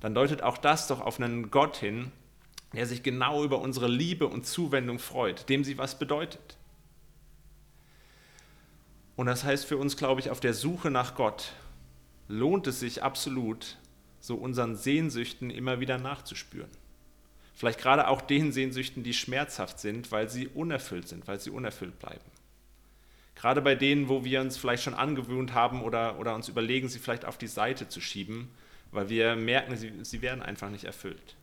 Dann 0.00 0.14
deutet 0.14 0.42
auch 0.42 0.58
das 0.58 0.88
doch 0.88 1.00
auf 1.00 1.20
einen 1.20 1.52
Gott 1.52 1.76
hin, 1.76 2.10
der 2.72 2.86
sich 2.86 3.04
genau 3.04 3.44
über 3.44 3.60
unsere 3.60 3.88
Liebe 3.88 4.26
und 4.26 4.46
Zuwendung 4.46 4.98
freut, 4.98 5.48
dem 5.48 5.62
sie 5.62 5.78
was 5.78 5.98
bedeutet. 5.98 6.56
Und 9.14 9.26
das 9.26 9.44
heißt 9.44 9.64
für 9.64 9.76
uns, 9.76 9.96
glaube 9.96 10.20
ich, 10.20 10.30
auf 10.30 10.40
der 10.40 10.54
Suche 10.54 10.90
nach 10.90 11.14
Gott 11.14 11.52
lohnt 12.26 12.66
es 12.66 12.80
sich 12.80 13.02
absolut, 13.02 13.76
so 14.20 14.36
unseren 14.36 14.76
Sehnsüchten 14.76 15.50
immer 15.50 15.80
wieder 15.80 15.98
nachzuspüren. 15.98 16.70
Vielleicht 17.60 17.78
gerade 17.78 18.08
auch 18.08 18.22
den 18.22 18.52
Sehnsüchten, 18.52 19.02
die 19.02 19.12
schmerzhaft 19.12 19.80
sind, 19.80 20.10
weil 20.10 20.30
sie 20.30 20.48
unerfüllt 20.48 21.06
sind, 21.06 21.28
weil 21.28 21.38
sie 21.38 21.50
unerfüllt 21.50 21.98
bleiben. 21.98 22.24
Gerade 23.34 23.60
bei 23.60 23.74
denen, 23.74 24.08
wo 24.08 24.24
wir 24.24 24.40
uns 24.40 24.56
vielleicht 24.56 24.82
schon 24.82 24.94
angewöhnt 24.94 25.52
haben 25.52 25.82
oder, 25.82 26.18
oder 26.18 26.34
uns 26.34 26.48
überlegen, 26.48 26.88
sie 26.88 26.98
vielleicht 26.98 27.26
auf 27.26 27.36
die 27.36 27.48
Seite 27.48 27.86
zu 27.86 28.00
schieben, 28.00 28.48
weil 28.92 29.10
wir 29.10 29.36
merken, 29.36 29.76
sie, 29.76 29.92
sie 30.04 30.22
werden 30.22 30.40
einfach 30.40 30.70
nicht 30.70 30.84
erfüllt. 30.84 31.36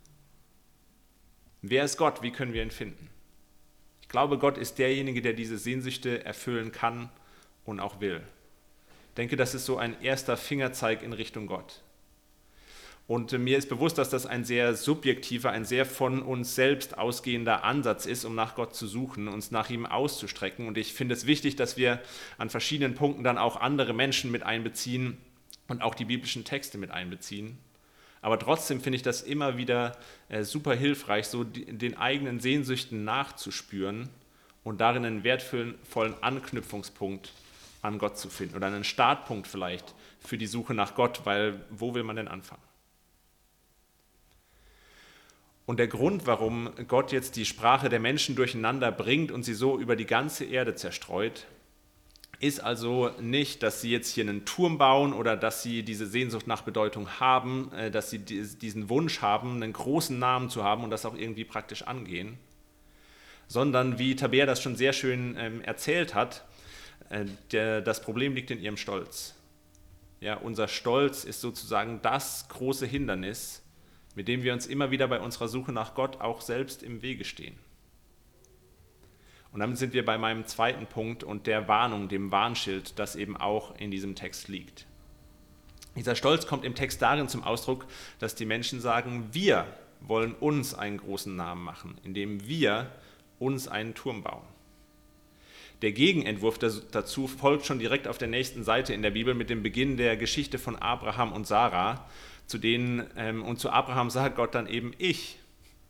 Wer 1.61 1.83
ist 1.83 1.97
Gott? 1.97 2.23
Wie 2.23 2.31
können 2.31 2.53
wir 2.53 2.63
ihn 2.63 2.71
finden? 2.71 3.11
Ich 4.01 4.09
glaube, 4.09 4.39
Gott 4.39 4.57
ist 4.57 4.79
derjenige, 4.79 5.21
der 5.21 5.33
diese 5.33 5.59
Sehnsüchte 5.59 6.25
erfüllen 6.25 6.71
kann 6.71 7.11
und 7.63 7.79
auch 7.79 8.01
will. 8.01 8.23
Ich 9.09 9.15
denke, 9.17 9.35
das 9.35 9.53
ist 9.53 9.67
so 9.67 9.77
ein 9.77 10.01
erster 10.01 10.35
Fingerzeig 10.35 11.03
in 11.03 11.13
Richtung 11.13 11.45
Gott. 11.45 11.83
Und 13.07 13.31
mir 13.31 13.57
ist 13.57 13.69
bewusst, 13.69 13.97
dass 13.97 14.09
das 14.09 14.25
ein 14.25 14.43
sehr 14.43 14.75
subjektiver, 14.75 15.51
ein 15.51 15.63
sehr 15.63 15.85
von 15.85 16.21
uns 16.21 16.55
selbst 16.55 16.97
ausgehender 16.97 17.63
Ansatz 17.63 18.05
ist, 18.05 18.25
um 18.25 18.35
nach 18.35 18.55
Gott 18.55 18.75
zu 18.75 18.85
suchen, 18.85 19.29
uns 19.29 19.49
nach 19.49 19.69
ihm 19.69 19.85
auszustrecken. 19.85 20.67
Und 20.67 20.77
ich 20.77 20.93
finde 20.93 21.15
es 21.15 21.25
wichtig, 21.25 21.55
dass 21.55 21.77
wir 21.77 22.01
an 22.37 22.49
verschiedenen 22.49 22.95
Punkten 22.95 23.23
dann 23.23 23.37
auch 23.37 23.55
andere 23.55 23.93
Menschen 23.93 24.29
mit 24.29 24.43
einbeziehen 24.43 25.17
und 25.69 25.81
auch 25.81 25.95
die 25.95 26.03
biblischen 26.03 26.43
Texte 26.43 26.77
mit 26.77 26.91
einbeziehen. 26.91 27.57
Aber 28.21 28.37
trotzdem 28.39 28.81
finde 28.81 28.97
ich 28.97 29.03
das 29.03 29.21
immer 29.21 29.55
wieder 29.55 29.97
äh, 30.27 30.43
super 30.43 30.75
hilfreich, 30.75 31.27
so 31.27 31.45
den 31.45 31.97
eigenen 31.97 32.41
Sehnsüchten 32.41 33.05
nachzuspüren 33.05 34.09
und 34.65 34.81
darin 34.81 35.05
einen 35.05 35.23
wertvollen 35.23 35.75
Anknüpfungspunkt 36.21 37.31
an 37.81 37.99
Gott 37.99 38.17
zu 38.17 38.29
finden 38.29 38.55
oder 38.55 38.67
einen 38.67 38.83
Startpunkt 38.83 39.47
vielleicht 39.47 39.93
für 40.19 40.37
die 40.37 40.47
Suche 40.47 40.73
nach 40.73 40.95
Gott, 40.95 41.21
weil 41.25 41.61
wo 41.69 41.93
will 41.93 42.03
man 42.03 42.17
denn 42.17 42.27
anfangen? 42.27 42.66
Und 45.67 45.79
der 45.79 45.87
Grund, 45.89 46.25
warum 46.25 46.69
Gott 46.87 47.11
jetzt 47.11 47.35
die 47.35 47.43
Sprache 47.43 47.89
der 47.89 47.99
Menschen 47.99 48.37
durcheinander 48.37 48.89
bringt 48.89 49.33
und 49.33 49.43
sie 49.43 49.53
so 49.53 49.77
über 49.77 49.97
die 49.97 50.05
ganze 50.05 50.45
Erde 50.45 50.75
zerstreut, 50.75 51.45
ist 52.39 52.61
also 52.61 53.11
nicht, 53.19 53.63
dass 53.63 53.81
sie 53.81 53.91
jetzt 53.91 54.13
hier 54.13 54.23
einen 54.23 54.45
Turm 54.45 54.77
bauen 54.77 55.11
oder 55.11 55.35
dass 55.35 55.63
sie 55.63 55.83
diese 55.83 56.07
Sehnsucht 56.07 56.47
nach 56.47 56.61
Bedeutung 56.61 57.19
haben, 57.19 57.69
äh, 57.73 57.91
dass 57.91 58.09
sie 58.09 58.19
diesen 58.19 58.87
Wunsch 58.87 59.21
haben, 59.21 59.61
einen 59.61 59.73
großen 59.73 60.17
Namen 60.17 60.49
zu 60.49 60.63
haben 60.63 60.85
und 60.85 60.89
das 60.89 61.05
auch 61.05 61.17
irgendwie 61.17 61.43
praktisch 61.43 61.81
angehen, 61.81 62.37
sondern 63.49 63.99
wie 63.99 64.15
Tabea 64.15 64.45
das 64.45 64.61
schon 64.61 64.77
sehr 64.77 64.93
schön 64.93 65.35
ähm, 65.37 65.61
erzählt 65.61 66.15
hat, 66.15 66.45
äh, 67.09 67.25
das 67.81 68.01
Problem 68.01 68.35
liegt 68.35 68.51
in 68.51 68.61
ihrem 68.61 68.77
Stolz. 68.77 69.35
Ja, 70.21 70.35
unser 70.35 70.69
Stolz 70.69 71.25
ist 71.25 71.41
sozusagen 71.41 72.01
das 72.01 72.47
große 72.47 72.85
Hindernis, 72.85 73.63
mit 74.17 74.27
dem 74.27 74.41
wir 74.41 74.51
uns 74.51 74.65
immer 74.65 74.89
wieder 74.89 75.07
bei 75.07 75.19
unserer 75.19 75.47
Suche 75.47 75.71
nach 75.71 75.93
Gott 75.93 76.19
auch 76.21 76.41
selbst 76.41 76.81
im 76.81 77.03
Wege 77.03 77.23
stehen. 77.23 77.55
Und 79.51 79.59
damit 79.59 79.77
sind 79.77 79.93
wir 79.93 80.03
bei 80.03 80.17
meinem 80.17 80.47
zweiten 80.47 80.87
Punkt 80.87 81.23
und 81.23 81.45
der 81.45 81.67
Warnung, 81.67 82.09
dem 82.09 82.31
Warnschild, 82.31 82.97
das 82.97 83.15
eben 83.15 83.37
auch 83.37 83.75
in 83.79 83.91
diesem 83.91 84.15
Text 84.15 84.47
liegt. 84.47 84.87
Dieser 85.95 86.15
Stolz 86.15 86.47
kommt 86.47 86.65
im 86.65 86.73
Text 86.73 86.99
darin 86.99 87.27
zum 87.27 87.43
Ausdruck, 87.43 87.85
dass 88.17 88.33
die 88.33 88.47
Menschen 88.47 88.81
sagen, 88.81 89.29
wir 89.33 89.67
wollen 90.01 90.33
uns 90.33 90.73
einen 90.73 90.97
großen 90.97 91.35
Namen 91.35 91.63
machen, 91.63 91.99
indem 92.03 92.47
wir 92.47 92.89
uns 93.37 93.67
einen 93.67 93.93
Turm 93.93 94.23
bauen. 94.23 94.47
Der 95.83 95.91
Gegenentwurf 95.91 96.57
dazu 96.57 97.27
folgt 97.27 97.67
schon 97.67 97.77
direkt 97.77 98.07
auf 98.07 98.17
der 98.17 98.29
nächsten 98.29 98.63
Seite 98.63 98.95
in 98.95 99.03
der 99.03 99.11
Bibel 99.11 99.35
mit 99.35 99.51
dem 99.51 99.61
Beginn 99.61 99.95
der 99.95 100.17
Geschichte 100.17 100.57
von 100.57 100.75
Abraham 100.75 101.33
und 101.33 101.45
Sarah, 101.45 102.09
zu 102.47 102.57
denen 102.57 103.05
ähm, 103.15 103.43
und 103.43 103.59
zu 103.59 103.69
Abraham 103.69 104.09
sagt 104.09 104.35
Gott 104.35 104.55
dann 104.55 104.67
eben, 104.67 104.93
ich 104.97 105.37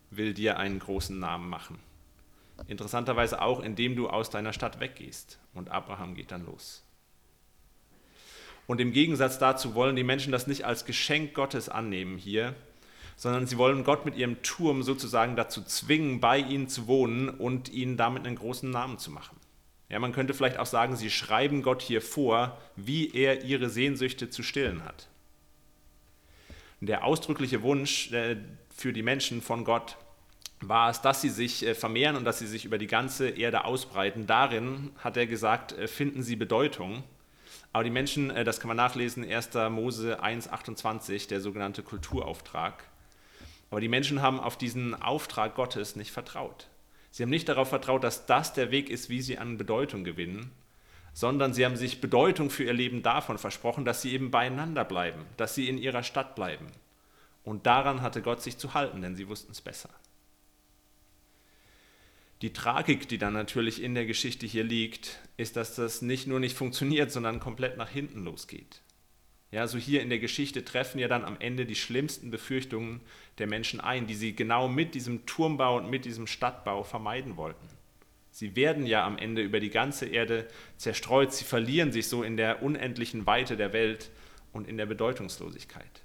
will 0.10 0.34
dir 0.34 0.58
einen 0.58 0.80
großen 0.80 1.18
Namen 1.18 1.50
machen. 1.50 1.80
Interessanterweise 2.68 3.42
auch, 3.42 3.62
indem 3.62 3.96
du 3.96 4.10
aus 4.10 4.30
deiner 4.30 4.54
Stadt 4.54 4.80
weggehst. 4.80 5.40
Und 5.54 5.70
Abraham 5.70 6.16
geht 6.16 6.32
dann 6.32 6.46
los. 6.46 6.84
Und 8.66 8.82
im 8.82 8.92
Gegensatz 8.92 9.38
dazu 9.38 9.76
wollen 9.76 9.96
die 9.96 10.04
Menschen 10.04 10.32
das 10.32 10.48
nicht 10.48 10.66
als 10.66 10.86
Geschenk 10.86 11.34
Gottes 11.34 11.70
annehmen 11.70 12.18
hier, 12.18 12.56
sondern 13.16 13.48
sie 13.48 13.58
wollen 13.58 13.84
Gott 13.84 14.06
mit 14.06 14.16
ihrem 14.16 14.42
Turm 14.44 14.84
sozusagen 14.84 15.36
dazu 15.36 15.64
zwingen, 15.64 16.20
bei 16.20 16.40
ihnen 16.40 16.68
zu 16.68 16.88
wohnen 16.88 17.30
und 17.30 17.70
ihnen 17.70 17.96
damit 17.96 18.26
einen 18.26 18.36
großen 18.36 18.70
Namen 18.70 18.98
zu 18.98 19.12
machen. 19.12 19.38
Ja, 19.90 20.00
man 20.00 20.12
könnte 20.12 20.34
vielleicht 20.34 20.60
auch 20.60 20.66
sagen, 20.66 20.98
sie 20.98 21.10
schreiben 21.10 21.62
Gott 21.62 21.82
hier 21.82 22.02
vor, 22.02 22.58
wie 22.76 23.12
er 23.12 23.44
ihre 23.46 23.70
Sehnsüchte 23.70 24.30
zu 24.30 24.44
stillen 24.44 24.84
hat. 24.84 25.08
Der 26.80 27.04
ausdrückliche 27.04 27.64
Wunsch 27.64 28.12
äh, 28.12 28.38
für 28.76 28.94
die 28.94 29.02
Menschen 29.02 29.42
von 29.42 29.64
Gott 29.64 29.98
war 30.62 30.90
es, 30.92 31.02
dass 31.02 31.22
sie 31.22 31.30
sich 31.30 31.66
äh, 31.66 31.74
vermehren 31.74 32.16
und 32.16 32.24
dass 32.24 32.38
sie 32.38 32.46
sich 32.46 32.66
über 32.66 32.78
die 32.78 32.86
ganze 32.86 33.30
Erde 33.30 33.66
ausbreiten. 33.66 34.28
Darin, 34.28 34.92
hat 35.00 35.18
er 35.18 35.26
gesagt, 35.26 35.72
äh, 35.72 35.88
finden 35.88 36.22
sie 36.22 36.36
Bedeutung. 36.36 37.04
Aber 37.74 37.84
die 37.84 37.90
Menschen, 37.90 38.30
das 38.46 38.60
kann 38.60 38.70
man 38.70 38.78
nachlesen, 38.78 39.30
1. 39.30 39.54
Mose 39.70 40.24
1,28, 40.24 41.28
der 41.28 41.42
sogenannte 41.42 41.84
Kulturauftrag. 41.84 42.84
Aber 43.70 43.82
die 43.82 43.90
Menschen 43.90 44.22
haben 44.22 44.40
auf 44.40 44.58
diesen 44.58 45.00
Auftrag 45.00 45.54
Gottes 45.54 45.96
nicht 45.96 46.12
vertraut. 46.12 46.70
Sie 47.12 47.24
haben 47.24 47.30
nicht 47.30 47.50
darauf 47.50 47.70
vertraut, 47.70 48.04
dass 48.04 48.26
das 48.26 48.54
der 48.54 48.72
Weg 48.72 48.90
ist, 48.90 49.10
wie 49.10 49.22
sie 49.22 49.38
an 49.38 49.58
Bedeutung 49.58 50.04
gewinnen, 50.04 50.52
sondern 51.18 51.52
sie 51.52 51.66
haben 51.66 51.78
sich 51.78 52.00
Bedeutung 52.00 52.52
für 52.52 52.66
ihr 52.66 52.74
Leben 52.74 53.02
davon 53.02 53.40
versprochen, 53.40 53.86
dass 53.86 54.04
sie 54.04 54.14
eben 54.14 54.30
beieinander 54.30 54.86
bleiben, 54.86 55.26
dass 55.36 55.56
sie 55.56 55.68
in 55.68 55.80
ihrer 55.80 56.04
Stadt 56.04 56.36
bleiben. 56.36 56.68
Und 57.44 57.66
daran 57.66 58.04
hatte 58.04 58.22
Gott 58.22 58.44
sich 58.44 58.60
zu 58.60 58.76
halten, 58.76 59.02
denn 59.02 59.16
sie 59.16 59.28
wussten 59.28 59.52
es 59.52 59.60
besser. 59.60 59.90
Die 62.44 62.54
Tragik, 62.54 63.10
die 63.10 63.18
dann 63.18 63.34
natürlich 63.34 63.82
in 63.82 63.96
der 63.96 64.06
Geschichte 64.06 64.46
hier 64.46 64.64
liegt, 64.64 65.18
ist, 65.38 65.56
dass 65.56 65.74
das 65.74 66.04
nicht 66.04 66.28
nur 66.28 66.40
nicht 66.40 66.56
funktioniert, 66.56 67.12
sondern 67.12 67.40
komplett 67.40 67.78
nach 67.78 67.90
hinten 67.90 68.24
losgeht. 68.24 68.84
Ja, 69.50 69.66
so 69.66 69.80
hier 69.80 70.04
in 70.04 70.10
der 70.10 70.20
Geschichte 70.20 70.64
treffen 70.64 71.00
ja 71.00 71.08
dann 71.08 71.26
am 71.26 71.38
Ende 71.40 71.66
die 71.66 71.74
schlimmsten 71.74 72.30
Befürchtungen 72.30 73.02
der 73.40 73.48
Menschen 73.48 73.82
ein, 73.82 74.06
die 74.06 74.14
sie 74.14 74.36
genau 74.36 74.68
mit 74.68 74.94
diesem 74.94 75.26
Turmbau 75.26 75.78
und 75.78 75.90
mit 75.90 76.06
diesem 76.06 76.28
Stadtbau 76.28 76.84
vermeiden 76.84 77.38
wollten. 77.38 77.68
Sie 78.38 78.56
werden 78.56 78.86
ja 78.86 79.04
am 79.04 79.18
Ende 79.18 79.42
über 79.42 79.60
die 79.60 79.72
ganze 79.72 80.06
Erde 80.06 80.48
zerstreut, 80.78 81.34
sie 81.34 81.44
verlieren 81.44 81.92
sich 81.92 82.08
so 82.08 82.22
in 82.22 82.38
der 82.38 82.62
unendlichen 82.62 83.26
Weite 83.26 83.58
der 83.58 83.74
Welt 83.74 84.12
und 84.54 84.68
in 84.68 84.78
der 84.78 84.86
Bedeutungslosigkeit. 84.86 86.04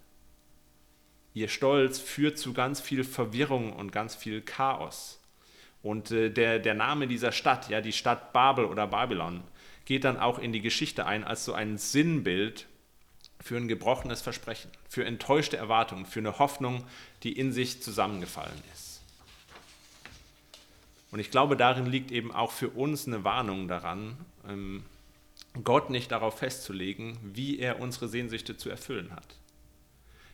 Ihr 1.34 1.48
Stolz 1.48 1.98
führt 1.98 2.38
zu 2.38 2.54
ganz 2.54 2.80
viel 2.80 3.04
Verwirrung 3.04 3.74
und 3.74 3.92
ganz 3.92 4.14
viel 4.14 4.40
Chaos. 4.40 5.20
Und 5.82 6.10
äh, 6.10 6.30
der, 6.30 6.58
der 6.58 6.72
Name 6.72 7.06
dieser 7.06 7.32
Stadt, 7.32 7.68
ja, 7.68 7.82
die 7.82 7.92
Stadt 7.92 8.32
Babel 8.32 8.64
oder 8.64 8.86
Babylon, 8.86 9.42
geht 9.84 10.04
dann 10.04 10.16
auch 10.16 10.38
in 10.38 10.54
die 10.54 10.62
Geschichte 10.62 11.04
ein 11.04 11.24
als 11.24 11.44
so 11.44 11.52
ein 11.52 11.76
Sinnbild 11.76 12.66
für 13.40 13.58
ein 13.58 13.68
gebrochenes 13.68 14.22
Versprechen, 14.22 14.70
für 14.88 15.04
enttäuschte 15.04 15.58
Erwartungen, 15.58 16.06
für 16.06 16.20
eine 16.20 16.38
Hoffnung, 16.38 16.82
die 17.24 17.32
in 17.38 17.52
sich 17.52 17.82
zusammengefallen 17.82 18.62
ist. 18.72 18.91
Und 21.12 21.21
ich 21.21 21.31
glaube, 21.31 21.57
darin 21.57 21.87
liegt 21.87 22.11
eben 22.11 22.33
auch 22.33 22.50
für 22.50 22.71
uns 22.71 23.07
eine 23.07 23.23
Warnung 23.23 23.69
daran, 23.69 24.16
ähm, 24.49 24.83
Gott 25.62 25.90
nicht 25.90 26.11
darauf 26.11 26.38
festzulegen, 26.38 27.19
wie 27.23 27.59
er 27.59 27.81
unsere 27.81 28.09
Sehnsüchte 28.09 28.57
zu 28.57 28.71
erfüllen 28.71 29.14
hat. 29.14 29.37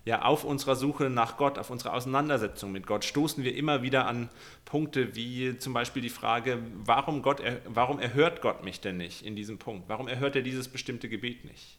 Ja, 0.05 0.23
auf 0.23 0.45
unserer 0.45 0.77
Suche 0.77 1.11
nach 1.11 1.37
Gott, 1.37 1.59
auf 1.59 1.71
unserer 1.71 1.93
Auseinandersetzung 1.95 2.71
mit 2.71 2.87
Gott 2.87 3.05
stoßen 3.05 3.43
wir 3.43 3.57
immer 3.57 3.83
wieder 3.83 4.07
an 4.07 4.31
Punkte 4.65 5.17
wie 5.17 5.59
zum 5.59 5.75
Beispiel 5.75 6.01
die 6.01 6.09
Frage, 6.09 6.61
warum, 6.85 7.23
Gott, 7.23 7.43
warum 7.67 7.99
erhört 7.99 8.41
Gott 8.41 8.63
mich 8.65 8.81
denn 8.81 8.97
nicht 8.97 9.27
in 9.27 9.35
diesem 9.35 9.59
Punkt? 9.59 9.89
Warum 9.89 10.07
erhört 10.07 10.37
er 10.37 10.43
dieses 10.43 10.69
bestimmte 10.69 11.09
Gebet 11.09 11.45
nicht? 11.45 11.79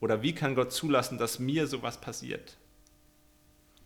Oder 0.00 0.22
wie 0.22 0.34
kann 0.34 0.54
Gott 0.54 0.70
zulassen, 0.72 1.16
dass 1.16 1.38
mir 1.38 1.66
sowas 1.66 2.00
passiert? 2.00 2.58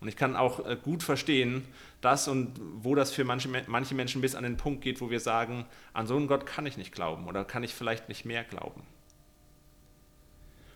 Und 0.01 0.09
ich 0.09 0.17
kann 0.17 0.35
auch 0.35 0.67
äh, 0.67 0.77
gut 0.83 1.03
verstehen, 1.03 1.65
dass 2.01 2.27
und 2.27 2.53
wo 2.77 2.95
das 2.95 3.13
für 3.13 3.25
manche, 3.25 3.49
manche 3.67 3.95
Menschen 3.95 4.23
bis 4.23 4.35
an 4.35 4.45
den 4.45 4.57
Punkt 4.57 4.83
geht, 4.83 5.01
wo 5.01 5.11
wir 5.11 5.21
sagen, 5.21 5.67
an 5.93 6.07
so 6.07 6.17
einen 6.17 6.27
Gott 6.27 6.47
kann 6.47 6.65
ich 6.65 6.77
nicht 6.77 6.93
glauben 6.93 7.27
oder 7.27 7.45
kann 7.45 7.63
ich 7.63 7.75
vielleicht 7.75 8.09
nicht 8.09 8.25
mehr 8.25 8.45
glauben. 8.45 8.83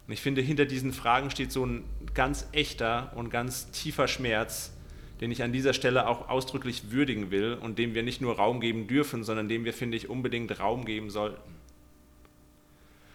Und 0.06 0.12
ich 0.12 0.20
finde, 0.20 0.42
hinter 0.42 0.66
diesen 0.66 0.92
Fragen 0.92 1.30
steht 1.30 1.50
so 1.50 1.64
ein 1.64 1.84
ganz 2.12 2.46
echter 2.52 3.12
und 3.16 3.30
ganz 3.30 3.70
tiefer 3.70 4.06
Schmerz, 4.06 4.72
den 5.22 5.30
ich 5.30 5.42
an 5.42 5.52
dieser 5.52 5.72
Stelle 5.72 6.06
auch 6.06 6.28
ausdrücklich 6.28 6.90
würdigen 6.90 7.30
will 7.30 7.54
und 7.54 7.78
dem 7.78 7.94
wir 7.94 8.02
nicht 8.02 8.20
nur 8.20 8.36
Raum 8.36 8.60
geben 8.60 8.86
dürfen, 8.86 9.24
sondern 9.24 9.48
dem 9.48 9.64
wir, 9.64 9.72
finde 9.72 9.96
ich, 9.96 10.10
unbedingt 10.10 10.60
Raum 10.60 10.84
geben 10.84 11.08
sollten. 11.08 11.53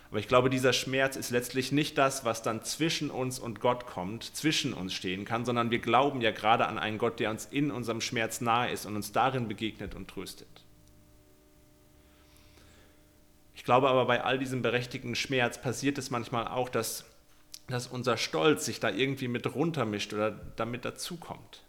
Aber 0.10 0.20
ich 0.20 0.28
glaube, 0.28 0.50
dieser 0.50 0.74
Schmerz 0.74 1.16
ist 1.16 1.30
letztlich 1.30 1.72
nicht 1.72 1.98
das, 1.98 2.26
was 2.26 2.42
dann 2.42 2.64
zwischen 2.64 3.12
uns 3.12 3.38
und 3.38 3.60
Gott 3.60 3.86
kommt, 3.86 4.24
zwischen 4.24 4.74
uns 4.74 4.94
stehen 4.94 5.24
kann, 5.24 5.46
sondern 5.46 5.70
wir 5.70 5.80
glauben 5.80 6.22
ja 6.22 6.32
gerade 6.32 6.66
an 6.66 6.80
einen 6.80 6.98
Gott, 6.98 7.20
der 7.20 7.30
uns 7.30 7.46
in 7.46 7.70
unserem 7.70 8.02
Schmerz 8.02 8.42
nahe 8.42 8.72
ist 8.72 8.88
und 8.88 8.96
uns 8.96 9.12
darin 9.12 9.48
begegnet 9.48 9.94
und 9.94 10.08
tröstet. 10.08 10.48
Ich 13.54 13.64
glaube 13.64 13.90
aber, 13.90 14.06
bei 14.06 14.24
all 14.24 14.40
diesem 14.40 14.64
berechtigten 14.64 15.14
Schmerz 15.16 15.62
passiert 15.62 16.00
es 16.00 16.10
manchmal 16.10 16.48
auch, 16.48 16.70
dass, 16.70 17.06
dass 17.68 17.86
unser 17.86 18.18
Stolz 18.18 18.66
sich 18.66 18.80
da 18.80 18.90
irgendwie 18.90 19.28
mit 19.28 19.54
runtermischt 19.54 20.14
oder 20.14 20.32
damit 20.32 20.86
dazukommt. 20.86 21.62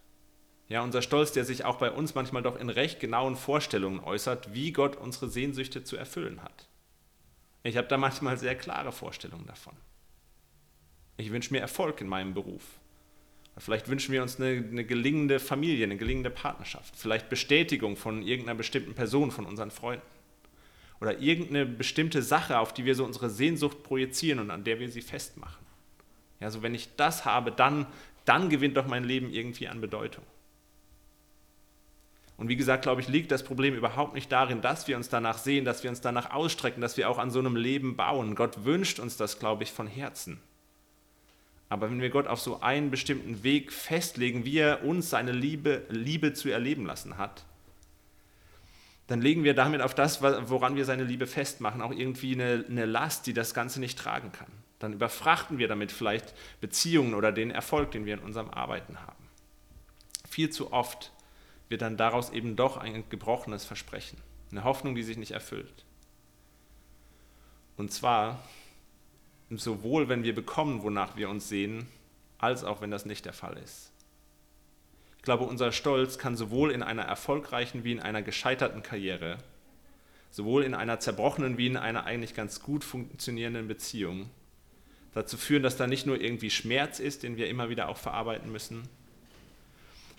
Ja, 0.69 0.83
unser 0.83 1.03
Stolz, 1.03 1.33
der 1.33 1.45
sich 1.45 1.65
auch 1.67 1.77
bei 1.77 1.91
uns 1.91 2.15
manchmal 2.15 2.43
doch 2.43 2.59
in 2.59 2.71
recht 2.71 3.01
genauen 3.01 3.37
Vorstellungen 3.37 4.01
äußert, 4.01 4.55
wie 4.55 4.73
Gott 4.73 4.97
unsere 4.97 5.29
Sehnsüchte 5.29 5.85
zu 5.85 5.97
erfüllen 5.97 6.43
hat. 6.43 6.70
Ich 7.63 7.77
habe 7.77 7.89
da 7.89 7.97
manchmal 7.97 8.39
sehr 8.39 8.55
klare 8.55 8.93
Vorstellungen 8.93 9.47
davon. 9.47 9.75
Ich 11.17 11.31
wünsche 11.31 11.53
mir 11.53 11.61
Erfolg 11.61 12.01
in 12.01 12.09
meinem 12.09 12.33
Beruf. 12.33 12.63
Vielleicht 13.59 13.89
wünschen 13.89 14.13
wir 14.13 14.23
uns 14.23 14.41
eine, 14.41 14.65
eine, 14.67 14.85
gelingende 14.85 15.39
Familie, 15.39 15.85
eine 15.85 15.99
gelingende 15.99 16.31
Partnerschaft. 16.31 16.97
Vielleicht 16.97 17.29
Bestätigung 17.29 17.97
von 17.97 18.23
irgendeiner 18.23 18.57
bestimmten 18.57 18.95
Person, 18.95 19.31
von 19.31 19.45
unseren 19.45 19.71
Freunden. 19.71 20.07
Oder 21.01 21.19
irgendeine 21.19 21.67
bestimmte 21.67 22.23
Sache, 22.23 22.59
auf 22.59 22.73
die 22.73 22.85
wir 22.85 22.95
so 22.95 23.05
unsere 23.05 23.29
Sehnsucht 23.29 23.83
projizieren 23.83 24.39
und 24.39 24.51
an 24.51 24.65
der 24.65 24.81
wir 24.81 24.89
sie 24.91 25.03
festmachen. 25.03 25.65
Ja, 26.41 26.51
so 26.51 26.63
wenn 26.63 26.75
ich 26.75 26.97
das 26.97 27.27
habe, 27.27 27.53
dann, 27.53 27.87
dann 28.25 28.49
gewinnt 28.49 28.77
doch 28.77 28.87
mein 28.87 29.05
Leben 29.05 29.31
irgendwie 29.31 29.69
an 29.69 29.81
Bedeutung. 29.81 30.25
Und 32.41 32.49
wie 32.49 32.57
gesagt, 32.57 32.85
glaube 32.85 33.03
ich, 33.03 33.09
liegt 33.09 33.31
das 33.31 33.43
Problem 33.43 33.75
überhaupt 33.75 34.15
nicht 34.15 34.33
darin, 34.33 34.63
dass 34.63 34.89
wir 34.89 34.97
uns 34.97 35.11
danach 35.11 35.37
sehen, 35.37 35.67
dass 35.67 35.83
wir 35.83 35.91
uns 35.91 36.01
danach 36.01 36.31
ausstrecken, 36.31 36.81
dass 36.81 36.97
wir 36.97 37.11
auch 37.11 37.19
an 37.19 37.31
so 37.31 37.39
einem 37.39 37.55
Leben 37.55 37.97
bauen. 37.97 38.35
Gott 38.35 38.65
wünscht 38.65 38.99
uns 38.99 39.19
das, 39.19 39.39
glaube 39.39 39.63
ich, 39.63 39.73
von 39.73 39.87
Herzen. 39.87 40.41
Aber 41.69 41.91
wenn 41.91 42.01
wir 42.01 42.09
Gott 42.09 42.27
auf 42.27 42.41
so 42.41 42.63
einen 42.63 42.91
bestimmten 42.91 43.43
Weg 43.43 43.71
festlegen, 43.71 44.47
wie 44.47 44.57
er 44.57 44.85
uns 44.85 45.11
seine 45.11 45.33
Liebe, 45.33 45.83
Liebe 45.91 46.33
zu 46.33 46.49
erleben 46.49 46.87
lassen 46.87 47.19
hat, 47.19 47.45
dann 49.07 49.21
legen 49.21 49.45
wir 49.45 49.53
damit 49.53 49.83
auf 49.83 49.95
das, 49.95 50.23
woran 50.23 50.77
wir 50.77 50.87
seine 50.87 51.05
Liebe 51.05 51.27
festmachen, 51.27 51.83
auch 51.83 51.93
irgendwie 51.93 52.33
eine, 52.33 52.65
eine 52.67 52.87
Last, 52.87 53.27
die 53.27 53.35
das 53.35 53.53
Ganze 53.53 53.81
nicht 53.81 53.99
tragen 53.99 54.33
kann. 54.33 54.49
Dann 54.79 54.95
überfrachten 54.95 55.59
wir 55.59 55.69
damit 55.69 55.93
vielleicht 55.93 56.33
Beziehungen 56.63 57.13
oder 57.13 57.33
den 57.33 57.51
Erfolg, 57.51 57.91
den 57.91 58.07
wir 58.07 58.15
in 58.15 58.21
unserem 58.21 58.49
Arbeiten 58.49 58.99
haben. 58.99 59.29
Viel 60.27 60.49
zu 60.49 60.73
oft 60.73 61.13
wird 61.71 61.83
dann 61.83 61.97
daraus 61.97 62.31
eben 62.31 62.57
doch 62.57 62.77
ein 62.77 63.05
gebrochenes 63.09 63.65
Versprechen, 63.65 64.19
eine 64.51 64.65
Hoffnung, 64.65 64.95
die 64.95 65.05
sich 65.05 65.17
nicht 65.17 65.31
erfüllt. 65.31 65.87
Und 67.77 67.93
zwar 67.93 68.43
sowohl, 69.49 70.09
wenn 70.09 70.25
wir 70.25 70.35
bekommen, 70.35 70.83
wonach 70.83 71.17
wir 71.17 71.31
uns 71.31 71.49
sehen, 71.49 71.87
als 72.39 72.65
auch 72.65 72.83
wenn 72.83 72.91
das 72.91 73.07
nicht 73.07 73.25
der 73.25 73.33
Fall 73.33 73.57
ist. 73.57 73.93
Ich 75.17 75.23
glaube, 75.23 75.45
unser 75.45 75.71
Stolz 75.71 76.19
kann 76.19 76.37
sowohl 76.37 76.73
in 76.73 76.83
einer 76.83 77.03
erfolgreichen 77.03 77.85
wie 77.85 77.93
in 77.93 78.01
einer 78.01 78.23
gescheiterten 78.23 78.83
Karriere, 78.83 79.39
sowohl 80.31 80.65
in 80.65 80.75
einer 80.75 80.99
zerbrochenen 80.99 81.57
wie 81.57 81.67
in 81.69 81.77
einer 81.77 82.05
eigentlich 82.05 82.35
ganz 82.35 82.61
gut 82.61 82.85
funktionierenden 82.85 83.69
Beziehung 83.69 84.29
dazu 85.15 85.37
führen, 85.37 85.63
dass 85.63 85.77
da 85.77 85.87
nicht 85.87 86.07
nur 86.07 86.21
irgendwie 86.21 86.51
Schmerz 86.51 86.99
ist, 86.99 87.23
den 87.23 87.37
wir 87.37 87.49
immer 87.49 87.69
wieder 87.69 87.89
auch 87.89 87.97
verarbeiten 87.97 88.51
müssen, 88.51 88.89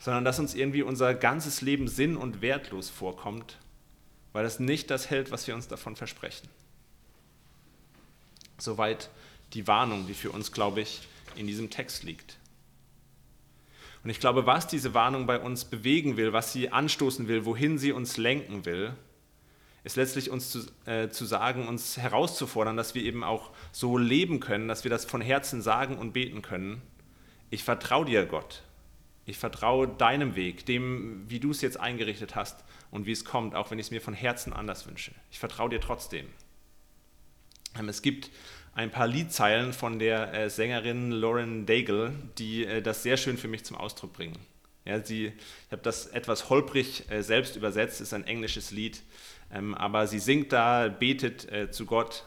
sondern 0.02 0.26
dass 0.26 0.40
uns 0.40 0.56
irgendwie 0.56 0.82
unser 0.82 1.14
ganzes 1.14 1.62
Leben 1.62 1.88
sinn- 1.88 2.18
und 2.18 2.42
wertlos 2.42 2.90
vorkommt, 2.90 3.60
weil 4.34 4.46
es 4.46 4.60
nicht 4.60 4.90
das 4.90 5.12
hält, 5.12 5.30
was 5.30 5.46
wir 5.46 5.54
uns 5.54 5.68
davon 5.68 5.96
versprechen. 5.96 6.50
Soweit 8.58 9.12
die 9.54 9.68
Warnung, 9.68 10.08
die 10.08 10.16
für 10.16 10.32
uns, 10.32 10.52
glaube 10.52 10.82
ich, 10.82 11.02
in 11.36 11.46
diesem 11.46 11.70
Text 11.70 12.04
liegt. 12.04 12.38
Und 14.04 14.10
ich 14.10 14.20
glaube, 14.20 14.48
was 14.48 14.66
diese 14.66 14.96
Warnung 14.96 15.28
bei 15.28 15.40
uns 15.40 15.66
bewegen 15.66 16.18
will, 16.18 16.34
was 16.34 16.52
sie 16.52 16.72
anstoßen 16.72 17.28
will, 17.28 17.46
wohin 17.46 17.78
sie 17.78 17.92
uns 17.92 18.18
lenken 18.18 18.66
will, 18.66 18.96
ist 19.84 19.98
letztlich 19.98 20.32
uns 20.32 20.50
zu, 20.50 20.66
äh, 20.86 21.10
zu 21.10 21.26
sagen, 21.26 21.68
uns 21.68 21.98
herauszufordern, 21.98 22.76
dass 22.76 22.96
wir 22.96 23.04
eben 23.04 23.24
auch 23.24 23.52
so 23.72 24.00
leben 24.00 24.40
können, 24.40 24.68
dass 24.68 24.84
wir 24.84 24.90
das 24.90 25.06
von 25.06 25.22
Herzen 25.22 25.62
sagen 25.62 26.00
und 26.00 26.14
beten 26.14 26.42
können. 26.42 26.82
Ich 27.52 27.64
vertraue 27.64 28.06
dir, 28.06 28.26
Gott. 28.26 28.64
Ich 29.32 29.38
vertraue 29.38 29.88
deinem 29.88 30.36
Weg, 30.36 30.66
dem, 30.66 31.24
wie 31.30 31.40
du 31.40 31.52
es 31.52 31.62
jetzt 31.62 31.80
eingerichtet 31.80 32.36
hast 32.36 32.66
und 32.92 33.06
wie 33.06 33.14
es 33.14 33.24
kommt, 33.24 33.56
auch 33.56 33.72
wenn 33.72 33.80
ich 33.80 33.86
es 33.86 33.92
mir 33.92 34.02
von 34.02 34.14
Herzen 34.14 34.52
anders 34.52 34.86
wünsche. 34.88 35.14
Ich 35.32 35.40
vertraue 35.40 35.70
dir 35.70 35.80
trotzdem. 35.80 36.28
Ähm, 37.80 37.88
es 37.88 38.02
gibt 38.02 38.30
ein 38.76 38.92
paar 38.92 39.08
Liedzeilen 39.08 39.72
von 39.72 40.00
der 40.00 40.34
äh, 40.34 40.50
Sängerin 40.50 41.12
Lauren 41.12 41.66
Daigle, 41.66 42.14
die 42.40 42.66
äh, 42.66 42.82
das 42.82 43.04
sehr 43.04 43.16
schön 43.16 43.38
für 43.38 43.48
mich 43.48 43.64
zum 43.64 43.78
Ausdruck 43.78 44.12
bringen. 44.12 44.38
Ja, 44.84 45.02
sie, 45.02 45.28
ich 45.28 45.72
habe 45.72 45.82
das 45.82 46.08
etwas 46.08 46.50
holprig 46.50 47.10
äh, 47.10 47.24
selbst 47.24 47.56
übersetzt, 47.56 48.02
ist 48.02 48.14
ein 48.14 48.26
englisches 48.26 48.72
Lied, 48.72 49.02
ähm, 49.50 49.74
aber 49.76 50.08
sie 50.08 50.20
singt 50.20 50.52
da, 50.52 50.90
betet 50.90 51.74
zu 51.74 51.86
Gott, 51.86 52.26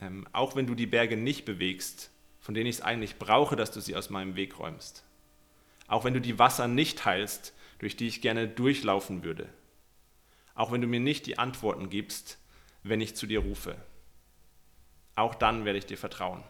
ähm, 0.00 0.26
auch 0.32 0.56
wenn 0.56 0.66
du 0.66 0.74
die 0.74 0.86
Berge 0.86 1.16
nicht 1.16 1.44
bewegst, 1.44 2.10
von 2.40 2.54
denen 2.54 2.66
ich 2.66 2.76
es 2.76 2.82
eigentlich 2.82 3.18
brauche, 3.18 3.54
dass 3.54 3.70
du 3.70 3.80
sie 3.80 3.94
aus 3.94 4.10
meinem 4.10 4.34
Weg 4.34 4.58
räumst. 4.58 5.04
Auch 5.90 6.04
wenn 6.04 6.14
du 6.14 6.20
die 6.20 6.38
Wasser 6.38 6.68
nicht 6.68 7.04
heilst, 7.04 7.52
durch 7.80 7.96
die 7.96 8.06
ich 8.06 8.22
gerne 8.22 8.46
durchlaufen 8.46 9.24
würde. 9.24 9.48
Auch 10.54 10.70
wenn 10.70 10.80
du 10.80 10.86
mir 10.86 11.00
nicht 11.00 11.26
die 11.26 11.36
Antworten 11.36 11.90
gibst, 11.90 12.38
wenn 12.84 13.00
ich 13.00 13.16
zu 13.16 13.26
dir 13.26 13.40
rufe. 13.40 13.76
Auch 15.16 15.34
dann 15.34 15.64
werde 15.64 15.80
ich 15.80 15.86
dir 15.86 15.98
vertrauen. 15.98 16.44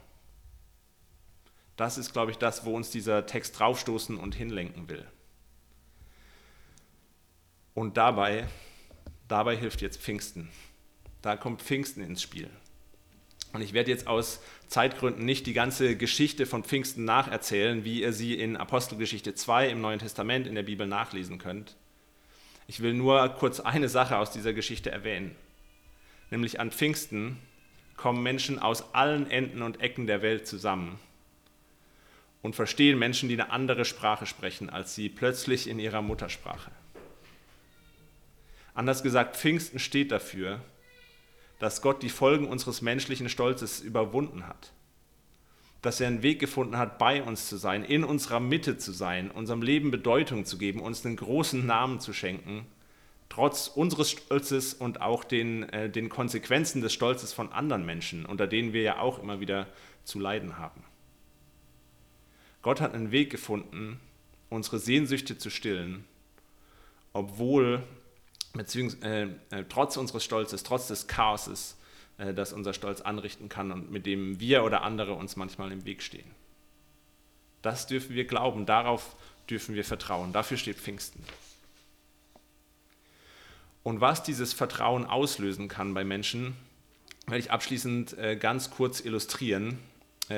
Das 1.76 1.96
ist, 1.96 2.12
glaube 2.12 2.32
ich, 2.32 2.36
das, 2.36 2.66
wo 2.66 2.76
uns 2.76 2.90
dieser 2.90 3.24
Text 3.24 3.58
draufstoßen 3.58 4.18
und 4.18 4.34
hinlenken 4.34 4.90
will. 4.90 5.06
Und 7.72 7.96
dabei, 7.96 8.46
dabei 9.26 9.56
hilft 9.56 9.80
jetzt 9.80 10.02
Pfingsten. 10.02 10.50
Da 11.22 11.38
kommt 11.38 11.62
Pfingsten 11.62 12.02
ins 12.02 12.20
Spiel. 12.20 12.50
Und 13.52 13.62
ich 13.62 13.72
werde 13.72 13.90
jetzt 13.90 14.06
aus 14.06 14.40
Zeitgründen 14.68 15.24
nicht 15.24 15.46
die 15.46 15.52
ganze 15.52 15.96
Geschichte 15.96 16.46
von 16.46 16.62
Pfingsten 16.62 17.04
nacherzählen, 17.04 17.84
wie 17.84 18.02
ihr 18.02 18.12
sie 18.12 18.34
in 18.34 18.56
Apostelgeschichte 18.56 19.34
2 19.34 19.68
im 19.70 19.80
Neuen 19.80 19.98
Testament 19.98 20.46
in 20.46 20.54
der 20.54 20.62
Bibel 20.62 20.86
nachlesen 20.86 21.38
könnt. 21.38 21.76
Ich 22.68 22.80
will 22.80 22.94
nur 22.94 23.28
kurz 23.30 23.58
eine 23.58 23.88
Sache 23.88 24.18
aus 24.18 24.30
dieser 24.30 24.52
Geschichte 24.52 24.92
erwähnen. 24.92 25.34
Nämlich 26.30 26.60
an 26.60 26.70
Pfingsten 26.70 27.38
kommen 27.96 28.22
Menschen 28.22 28.60
aus 28.60 28.94
allen 28.94 29.28
Enden 29.28 29.62
und 29.62 29.80
Ecken 29.80 30.06
der 30.06 30.22
Welt 30.22 30.46
zusammen 30.46 30.98
und 32.42 32.56
verstehen 32.56 32.98
Menschen, 32.98 33.28
die 33.28 33.34
eine 33.34 33.50
andere 33.50 33.84
Sprache 33.84 34.26
sprechen 34.26 34.70
als 34.70 34.94
sie, 34.94 35.08
plötzlich 35.08 35.68
in 35.68 35.78
ihrer 35.78 36.00
Muttersprache. 36.00 36.70
Anders 38.74 39.02
gesagt, 39.02 39.36
Pfingsten 39.36 39.78
steht 39.78 40.12
dafür, 40.12 40.60
dass 41.60 41.82
Gott 41.82 42.02
die 42.02 42.08
Folgen 42.08 42.48
unseres 42.48 42.82
menschlichen 42.82 43.28
Stolzes 43.28 43.80
überwunden 43.80 44.48
hat. 44.48 44.72
Dass 45.82 46.00
er 46.00 46.08
einen 46.08 46.22
Weg 46.22 46.40
gefunden 46.40 46.76
hat, 46.76 46.98
bei 46.98 47.22
uns 47.22 47.48
zu 47.48 47.56
sein, 47.56 47.84
in 47.84 48.02
unserer 48.02 48.40
Mitte 48.40 48.78
zu 48.78 48.92
sein, 48.92 49.30
unserem 49.30 49.62
Leben 49.62 49.90
Bedeutung 49.90 50.44
zu 50.44 50.58
geben, 50.58 50.80
uns 50.80 51.06
einen 51.06 51.16
großen 51.16 51.64
Namen 51.64 52.00
zu 52.00 52.12
schenken, 52.12 52.66
trotz 53.28 53.68
unseres 53.68 54.10
Stolzes 54.10 54.74
und 54.74 55.02
auch 55.02 55.22
den, 55.22 55.68
äh, 55.68 55.88
den 55.88 56.08
Konsequenzen 56.08 56.80
des 56.80 56.92
Stolzes 56.92 57.32
von 57.32 57.52
anderen 57.52 57.86
Menschen, 57.86 58.26
unter 58.26 58.46
denen 58.46 58.72
wir 58.72 58.82
ja 58.82 58.98
auch 58.98 59.22
immer 59.22 59.40
wieder 59.40 59.68
zu 60.04 60.18
leiden 60.18 60.58
haben. 60.58 60.82
Gott 62.62 62.80
hat 62.80 62.94
einen 62.94 63.12
Weg 63.12 63.30
gefunden, 63.30 64.00
unsere 64.48 64.78
Sehnsüchte 64.78 65.38
zu 65.38 65.50
stillen, 65.50 66.04
obwohl 67.12 67.82
beziehungsweise 68.52 69.30
äh, 69.50 69.60
äh, 69.60 69.64
trotz 69.68 69.96
unseres 69.96 70.24
Stolzes, 70.24 70.62
trotz 70.62 70.88
des 70.88 71.06
Chaoses, 71.06 71.76
äh, 72.18 72.34
das 72.34 72.52
unser 72.52 72.74
Stolz 72.74 73.00
anrichten 73.00 73.48
kann 73.48 73.72
und 73.72 73.90
mit 73.90 74.06
dem 74.06 74.40
wir 74.40 74.64
oder 74.64 74.82
andere 74.82 75.14
uns 75.14 75.36
manchmal 75.36 75.72
im 75.72 75.84
Weg 75.84 76.02
stehen. 76.02 76.30
Das 77.62 77.86
dürfen 77.86 78.14
wir 78.14 78.26
glauben, 78.26 78.66
darauf 78.66 79.16
dürfen 79.48 79.74
wir 79.74 79.84
vertrauen. 79.84 80.32
Dafür 80.32 80.56
steht 80.56 80.76
Pfingsten. 80.76 81.22
Und 83.82 84.00
was 84.00 84.22
dieses 84.22 84.52
Vertrauen 84.52 85.06
auslösen 85.06 85.68
kann 85.68 85.94
bei 85.94 86.04
Menschen, 86.04 86.54
werde 87.26 87.40
ich 87.40 87.50
abschließend 87.50 88.16
äh, 88.18 88.36
ganz 88.36 88.70
kurz 88.70 89.00
illustrieren 89.00 89.78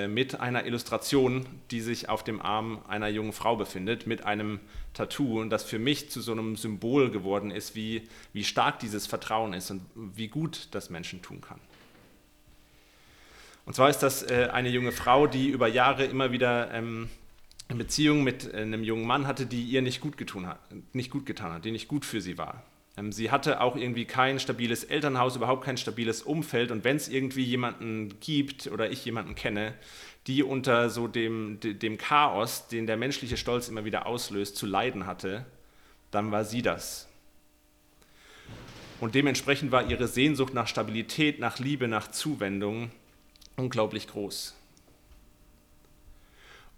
mit 0.09 0.41
einer 0.41 0.65
Illustration, 0.65 1.45
die 1.71 1.83
sich 1.83 2.09
auf 2.09 2.25
dem 2.25 2.41
Arm 2.41 2.83
einer 2.89 3.09
jungen 3.09 3.35
Frau 3.35 3.57
befindet, 3.57 4.07
mit 4.07 4.25
einem 4.25 4.59
Tattoo 4.95 5.41
und 5.41 5.51
das 5.51 5.65
für 5.65 5.79
mich 5.79 6.11
zu 6.11 6.23
so 6.23 6.33
einem 6.33 6.57
Symbol 6.57 7.11
geworden 7.11 7.51
ist, 7.51 7.75
wie, 7.75 8.09
wie 8.33 8.45
stark 8.45 8.79
dieses 8.79 9.07
Vertrauen 9.07 9.53
ist 9.53 9.71
und 9.71 9.83
wie 9.95 10.29
gut 10.29 10.69
das 10.71 10.89
Menschen 10.89 11.21
tun 11.21 11.43
kann. 11.43 11.61
Und 13.65 13.75
zwar 13.75 13.91
ist 13.91 13.99
das 13.99 14.23
äh, 14.23 14.49
eine 14.53 14.71
junge 14.71 14.93
Frau, 14.93 15.27
die 15.27 15.49
über 15.49 15.69
Jahre 15.69 16.05
immer 16.05 16.33
wieder 16.33 16.73
ähm, 16.73 17.09
eine 17.69 17.79
Beziehung 17.79 18.25
mit 18.25 18.53
äh, 18.53 18.59
einem 18.59 18.83
jungen 18.83 19.07
Mann 19.07 19.27
hatte, 19.27 19.47
die 19.47 19.63
ihr 19.63 19.83
nicht 19.83 20.01
gut, 20.01 20.17
getun 20.17 20.47
hat, 20.47 20.59
nicht 20.93 21.11
gut 21.11 21.27
getan 21.27 21.53
hat, 21.53 21.65
die 21.65 21.71
nicht 21.71 21.89
gut 21.89 22.05
für 22.05 22.21
sie 22.21 22.39
war. 22.39 22.65
Ähm, 22.97 23.13
sie 23.13 23.31
hatte 23.31 23.61
auch 23.61 23.77
irgendwie 23.77 24.05
kein 24.05 24.39
stabiles 24.39 24.85
Elternhaus, 24.85 25.37
überhaupt 25.37 25.65
kein 25.65 25.77
stabiles 25.77 26.23
Umfeld. 26.23 26.71
Und 26.71 26.85
wenn 26.85 26.97
es 26.97 27.09
irgendwie 27.09 27.45
jemanden 27.45 28.21
gibt 28.21 28.67
oder 28.67 28.91
ich 28.91 29.05
jemanden 29.05 29.35
kenne, 29.35 29.75
die 30.27 30.43
unter 30.43 30.91
so 30.91 31.09
dem, 31.09 31.59
dem 31.61 31.99
Chaos, 31.99 32.69
den 32.69 32.87
der 32.87 32.97
menschliche 32.97 33.37
Stolz 33.37 33.69
immer 33.69 33.85
wieder 33.85 34.07
auslöst, 34.07 34.57
zu 34.57 34.67
leiden 34.67 35.07
hatte, 35.07 35.47
dann 36.11 36.31
war 36.31 36.45
sie 36.45 36.63
das. 36.63 37.09
Und 39.01 39.17
dementsprechend 39.17 39.73
war 39.73 39.91
ihre 39.91 40.07
Sehnsucht 40.07 40.55
nach 40.55 40.69
Stabilität, 40.69 41.41
nach 41.41 41.59
Liebe, 41.59 41.89
nach 41.89 42.13
Zuwendung 42.13 42.93
unglaublich 43.57 44.07
groß. 44.07 44.55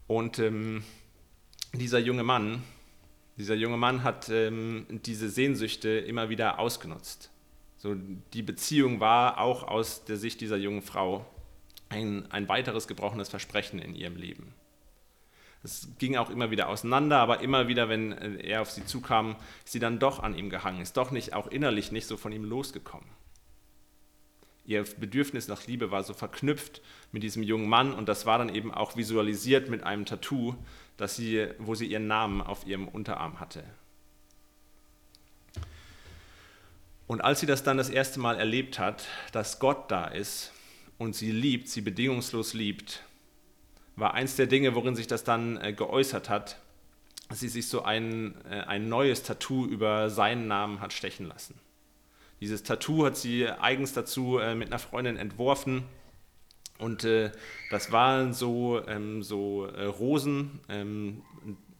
Und 0.07 0.39
ähm, 0.39 0.85
dieser 1.75 1.99
junge 1.99 2.23
Mann, 2.23 2.63
dieser 3.37 3.55
junge 3.55 3.77
Mann 3.77 4.05
hat 4.05 4.29
ähm, 4.29 4.87
diese 4.89 5.29
Sehnsüchte 5.29 5.89
immer 5.89 6.29
wieder 6.29 6.59
ausgenutzt. 6.59 7.31
So, 7.77 7.95
die 8.33 8.43
Beziehung 8.43 9.01
war 9.01 9.39
auch 9.39 9.63
aus 9.65 10.05
der 10.05 10.17
Sicht 10.17 10.41
dieser 10.41 10.57
jungen 10.57 10.83
Frau 10.83 11.27
ein, 11.89 12.31
ein 12.31 12.49
weiteres 12.49 12.89
gebrochenes 12.89 13.29
Versprechen 13.29 13.79
in 13.79 13.95
ihrem 13.95 14.17
Leben. 14.17 14.55
Es 15.63 15.89
ging 15.99 16.17
auch 16.17 16.31
immer 16.31 16.51
wieder 16.51 16.69
auseinander, 16.69 17.19
aber 17.19 17.41
immer 17.41 17.69
wieder, 17.69 17.89
wenn 17.89 18.13
äh, 18.13 18.47
er 18.47 18.63
auf 18.63 18.71
sie 18.71 18.85
zukam, 18.85 19.37
ist 19.65 19.73
sie 19.73 19.81
dann 19.81 19.99
doch 19.99 20.23
an 20.23 20.37
ihm 20.37 20.51
gehangen, 20.51 20.81
ist 20.81 20.97
doch 20.97 21.11
nicht, 21.11 21.33
auch 21.33 21.47
innerlich 21.47 21.91
nicht 21.91 22.07
so 22.07 22.17
von 22.17 22.33
ihm 22.33 22.45
losgekommen. 22.45 23.09
Ihr 24.67 24.85
Bedürfnis 24.99 25.49
nach 25.49 25.67
Liebe 25.67 25.91
war 25.91 26.03
so 26.03 26.15
verknüpft 26.15 26.81
mit 27.13 27.23
diesem 27.23 27.43
jungen 27.43 27.69
Mann 27.69 27.93
und 27.93 28.09
das 28.09 28.25
war 28.25 28.39
dann 28.39 28.55
eben 28.55 28.73
auch 28.73 28.97
visualisiert 28.97 29.69
mit 29.69 29.83
einem 29.83 30.07
Tattoo, 30.07 30.55
dass 30.97 31.17
sie, 31.17 31.49
wo 31.59 31.75
sie 31.75 31.87
ihren 31.87 32.07
Namen 32.07 32.41
auf 32.41 32.67
ihrem 32.67 32.89
Unterarm 32.89 33.41
hatte. 33.41 33.65
Und 37.07 37.21
als 37.21 37.41
sie 37.41 37.47
das 37.47 37.63
dann 37.63 37.77
das 37.77 37.91
erste 37.91 38.19
Mal 38.21 38.39
erlebt 38.39 38.79
hat, 38.79 39.07
dass 39.33 39.59
Gott 39.59 39.91
da 39.91 40.07
ist 40.07 40.53
und 40.97 41.15
sie 41.15 41.31
liebt, 41.31 41.69
sie 41.69 41.83
bedingungslos 41.83 42.55
liebt, 42.55 43.03
war 43.97 44.15
eins 44.15 44.37
der 44.37 44.47
Dinge, 44.47 44.75
worin 44.75 44.97
sich 44.97 45.07
das 45.07 45.25
dann 45.25 45.59
äh, 45.59 45.73
geäußert 45.73 46.31
hat, 46.31 46.59
dass 47.29 47.41
sie 47.41 47.49
sich 47.49 47.69
so 47.69 47.83
ein, 47.83 48.35
äh, 48.51 48.61
ein 48.63 48.89
neues 48.89 49.23
Tattoo 49.23 49.67
über 49.67 50.11
seinen 50.11 50.49
Namen 50.49 50.81
hat 50.81 50.93
stechen 50.93 51.27
lassen. 51.27 51.55
Dieses 52.45 52.63
Tattoo 52.63 53.07
hat 53.07 53.17
sie 53.17 53.49
eigens 53.49 53.95
dazu 53.95 54.37
äh, 54.37 54.55
mit 54.55 54.69
einer 54.69 54.79
Freundin 54.79 55.17
entworfen 55.17 55.85
und 56.77 57.03
äh, 57.03 57.33
das 57.71 57.91
waren 57.91 58.35
so, 58.35 58.87
ähm, 58.87 59.23
so 59.23 59.65
äh, 59.65 59.87
Rosen 59.87 60.61
ähm, 60.69 61.23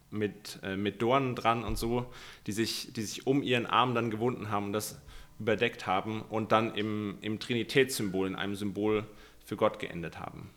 mit, 0.09 0.57
äh, 0.63 0.75
mit 0.75 1.03
Dornen 1.03 1.35
dran 1.35 1.63
und 1.63 1.77
so, 1.77 2.11
die 2.47 2.51
sich, 2.51 2.91
die 2.93 3.03
sich 3.03 3.27
um 3.27 3.43
ihren 3.43 3.67
Arm 3.67 3.93
dann 3.93 4.09
gewunden 4.09 4.49
haben 4.49 4.65
und 4.65 4.73
das 4.73 4.99
überdeckt 5.39 5.85
haben 5.85 6.23
und 6.23 6.51
dann 6.51 6.73
im, 6.73 7.19
im 7.21 7.39
Trinitätssymbol, 7.39 8.25
in 8.25 8.35
einem 8.35 8.55
Symbol 8.55 9.05
für 9.45 9.57
Gott 9.57 9.77
geendet 9.77 10.17
haben. 10.17 10.49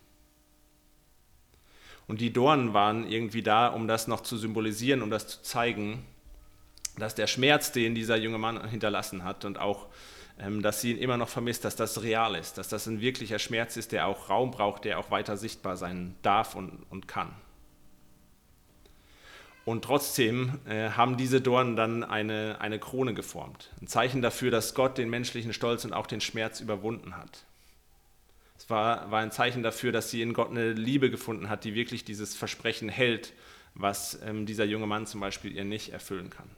Und 2.07 2.23
die 2.23 2.33
Dornen 2.33 2.73
waren 2.73 3.07
irgendwie 3.07 3.42
da, 3.42 3.66
um 3.68 3.87
das 3.87 4.09
noch 4.09 4.23
zu 4.23 4.38
symbolisieren, 4.38 5.03
um 5.03 5.11
das 5.11 5.29
zu 5.29 5.42
zeigen, 5.42 6.07
dass 6.99 7.15
der 7.15 7.27
Schmerz, 7.27 7.73
den 7.73 7.95
dieser 7.95 8.17
junge 8.17 8.39
Mann 8.39 8.69
hinterlassen 8.69 9.25
hat 9.25 9.45
und 9.45 9.59
auch, 9.59 9.87
ähm, 10.39 10.63
dass 10.63 10.81
sie 10.81 10.93
ihn 10.93 10.99
immer 10.99 11.17
noch 11.17 11.29
vermisst, 11.29 11.65
dass 11.65 11.77
das 11.77 12.03
real 12.03 12.35
ist, 12.35 12.59
dass 12.59 12.69
das 12.69 12.87
ein 12.87 13.01
wirklicher 13.01 13.39
Schmerz 13.39 13.77
ist, 13.77 13.93
der 13.93 14.07
auch 14.07 14.31
Raum 14.31 14.51
braucht, 14.51 14.85
der 14.85 14.99
auch 14.99 15.11
weiter 15.11 15.37
sichtbar 15.37 15.77
sein 15.77 16.15
darf 16.23 16.55
und, 16.55 16.85
und 16.91 17.09
kann. 17.09 17.35
Und 19.69 19.85
trotzdem 19.85 20.61
äh, 20.67 20.91
haben 20.91 21.19
diese 21.19 21.43
Dornen 21.43 21.77
dann 21.77 22.03
eine, 22.03 22.57
eine 22.59 22.79
Krone 22.79 23.13
geformt. 23.13 23.69
Ein 23.83 23.87
Zeichen 23.87 24.23
dafür, 24.23 24.51
dass 24.51 24.75
Gott 24.75 24.97
den 24.97 25.11
menschlichen 25.11 25.53
Stolz 25.53 25.85
und 25.85 25.93
auch 25.93 26.07
den 26.07 26.23
Schmerz 26.23 26.61
überwunden 26.61 27.19
hat. 27.19 27.45
Es 28.57 28.71
war, 28.71 29.11
war 29.11 29.21
ein 29.21 29.31
Zeichen 29.31 29.63
dafür, 29.63 29.93
dass 29.93 30.11
sie 30.11 30.23
in 30.23 30.33
Gott 30.33 30.51
eine 30.51 30.73
Liebe 30.73 31.11
gefunden 31.11 31.51
hat, 31.51 31.65
die 31.65 31.75
wirklich 31.75 32.05
dieses 32.05 32.35
Versprechen 32.35 32.89
hält, 32.89 33.35
was 33.75 34.19
ähm, 34.25 34.47
dieser 34.47 34.65
junge 34.65 34.87
Mann 34.87 35.07
zum 35.07 35.21
Beispiel 35.21 35.53
ihr 35.55 35.65
nicht 35.65 35.93
erfüllen 35.93 36.31
kann. 36.31 36.49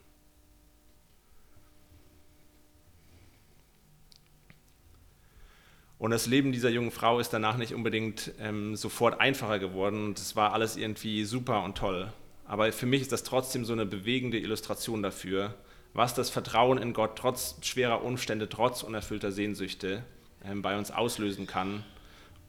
Und 6.00 6.12
das 6.12 6.26
Leben 6.26 6.50
dieser 6.50 6.70
jungen 6.70 6.92
Frau 6.92 7.20
ist 7.20 7.28
danach 7.28 7.58
nicht 7.58 7.74
unbedingt 7.74 8.32
ähm, 8.40 8.74
sofort 8.74 9.20
einfacher 9.20 9.58
geworden 9.58 10.06
und 10.06 10.18
es 10.18 10.34
war 10.34 10.54
alles 10.54 10.78
irgendwie 10.78 11.26
super 11.26 11.62
und 11.62 11.76
toll. 11.76 12.10
Aber 12.46 12.72
für 12.72 12.86
mich 12.86 13.02
ist 13.02 13.12
das 13.12 13.22
trotzdem 13.22 13.66
so 13.66 13.74
eine 13.74 13.84
bewegende 13.84 14.38
Illustration 14.38 15.02
dafür, 15.02 15.54
was 15.92 16.14
das 16.14 16.30
Vertrauen 16.30 16.78
in 16.78 16.94
Gott 16.94 17.16
trotz 17.16 17.56
schwerer 17.60 18.02
Umstände, 18.02 18.48
trotz 18.48 18.82
unerfüllter 18.82 19.30
Sehnsüchte 19.30 20.02
äh, 20.42 20.54
bei 20.54 20.78
uns 20.78 20.90
auslösen 20.90 21.46
kann 21.46 21.84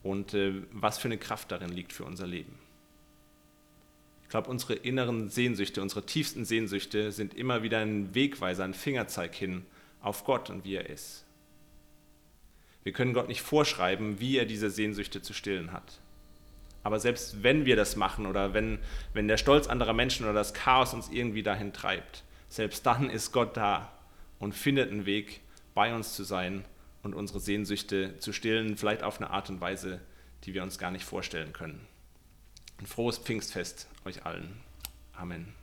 und 0.01 0.33
äh, 0.33 0.53
was 0.71 0.97
für 0.97 1.09
eine 1.09 1.17
Kraft 1.17 1.51
darin 1.51 1.73
liegt 1.73 1.91
für 1.91 2.05
unser 2.05 2.27
Leben. 2.27 2.57
Ich 4.23 4.29
glaube, 4.29 4.49
unsere 4.49 4.75
inneren 4.75 5.29
Sehnsüchte, 5.29 5.81
unsere 5.81 6.05
tiefsten 6.05 6.45
Sehnsüchte 6.45 7.11
sind 7.11 7.33
immer 7.33 7.63
wieder 7.63 7.79
ein 7.79 8.15
Wegweiser, 8.15 8.63
ein 8.63 8.73
Fingerzeig 8.73 9.35
hin 9.35 9.65
auf 9.99 10.23
Gott 10.23 10.49
und 10.49 10.63
wie 10.63 10.75
er 10.75 10.89
ist. 10.89 11.25
Wir 12.83 12.93
können 12.93 13.13
Gott 13.13 13.27
nicht 13.27 13.41
vorschreiben, 13.41 14.19
wie 14.19 14.37
er 14.37 14.45
diese 14.45 14.69
Sehnsüchte 14.69 15.21
zu 15.21 15.33
stillen 15.33 15.71
hat. 15.71 15.99
Aber 16.83 16.99
selbst 16.99 17.43
wenn 17.43 17.65
wir 17.65 17.75
das 17.75 17.95
machen 17.95 18.25
oder 18.25 18.53
wenn, 18.53 18.79
wenn 19.13 19.27
der 19.27 19.37
Stolz 19.37 19.67
anderer 19.67 19.93
Menschen 19.93 20.25
oder 20.25 20.33
das 20.33 20.53
Chaos 20.53 20.93
uns 20.93 21.09
irgendwie 21.09 21.43
dahin 21.43 21.73
treibt, 21.73 22.23
selbst 22.49 22.85
dann 22.85 23.09
ist 23.09 23.31
Gott 23.31 23.55
da 23.55 23.91
und 24.39 24.53
findet 24.53 24.91
einen 24.91 25.05
Weg, 25.05 25.41
bei 25.73 25.93
uns 25.95 26.15
zu 26.15 26.23
sein 26.23 26.65
und 27.03 27.13
unsere 27.13 27.39
Sehnsüchte 27.39 28.17
zu 28.19 28.33
stillen, 28.33 28.77
vielleicht 28.77 29.03
auf 29.03 29.21
eine 29.21 29.29
Art 29.29 29.49
und 29.49 29.61
Weise, 29.61 30.01
die 30.43 30.53
wir 30.53 30.63
uns 30.63 30.77
gar 30.77 30.91
nicht 30.91 31.05
vorstellen 31.05 31.53
können. 31.53 31.87
Ein 32.79 32.87
frohes 32.87 33.19
Pfingstfest 33.19 33.87
euch 34.05 34.25
allen. 34.25 34.59
Amen. 35.13 35.61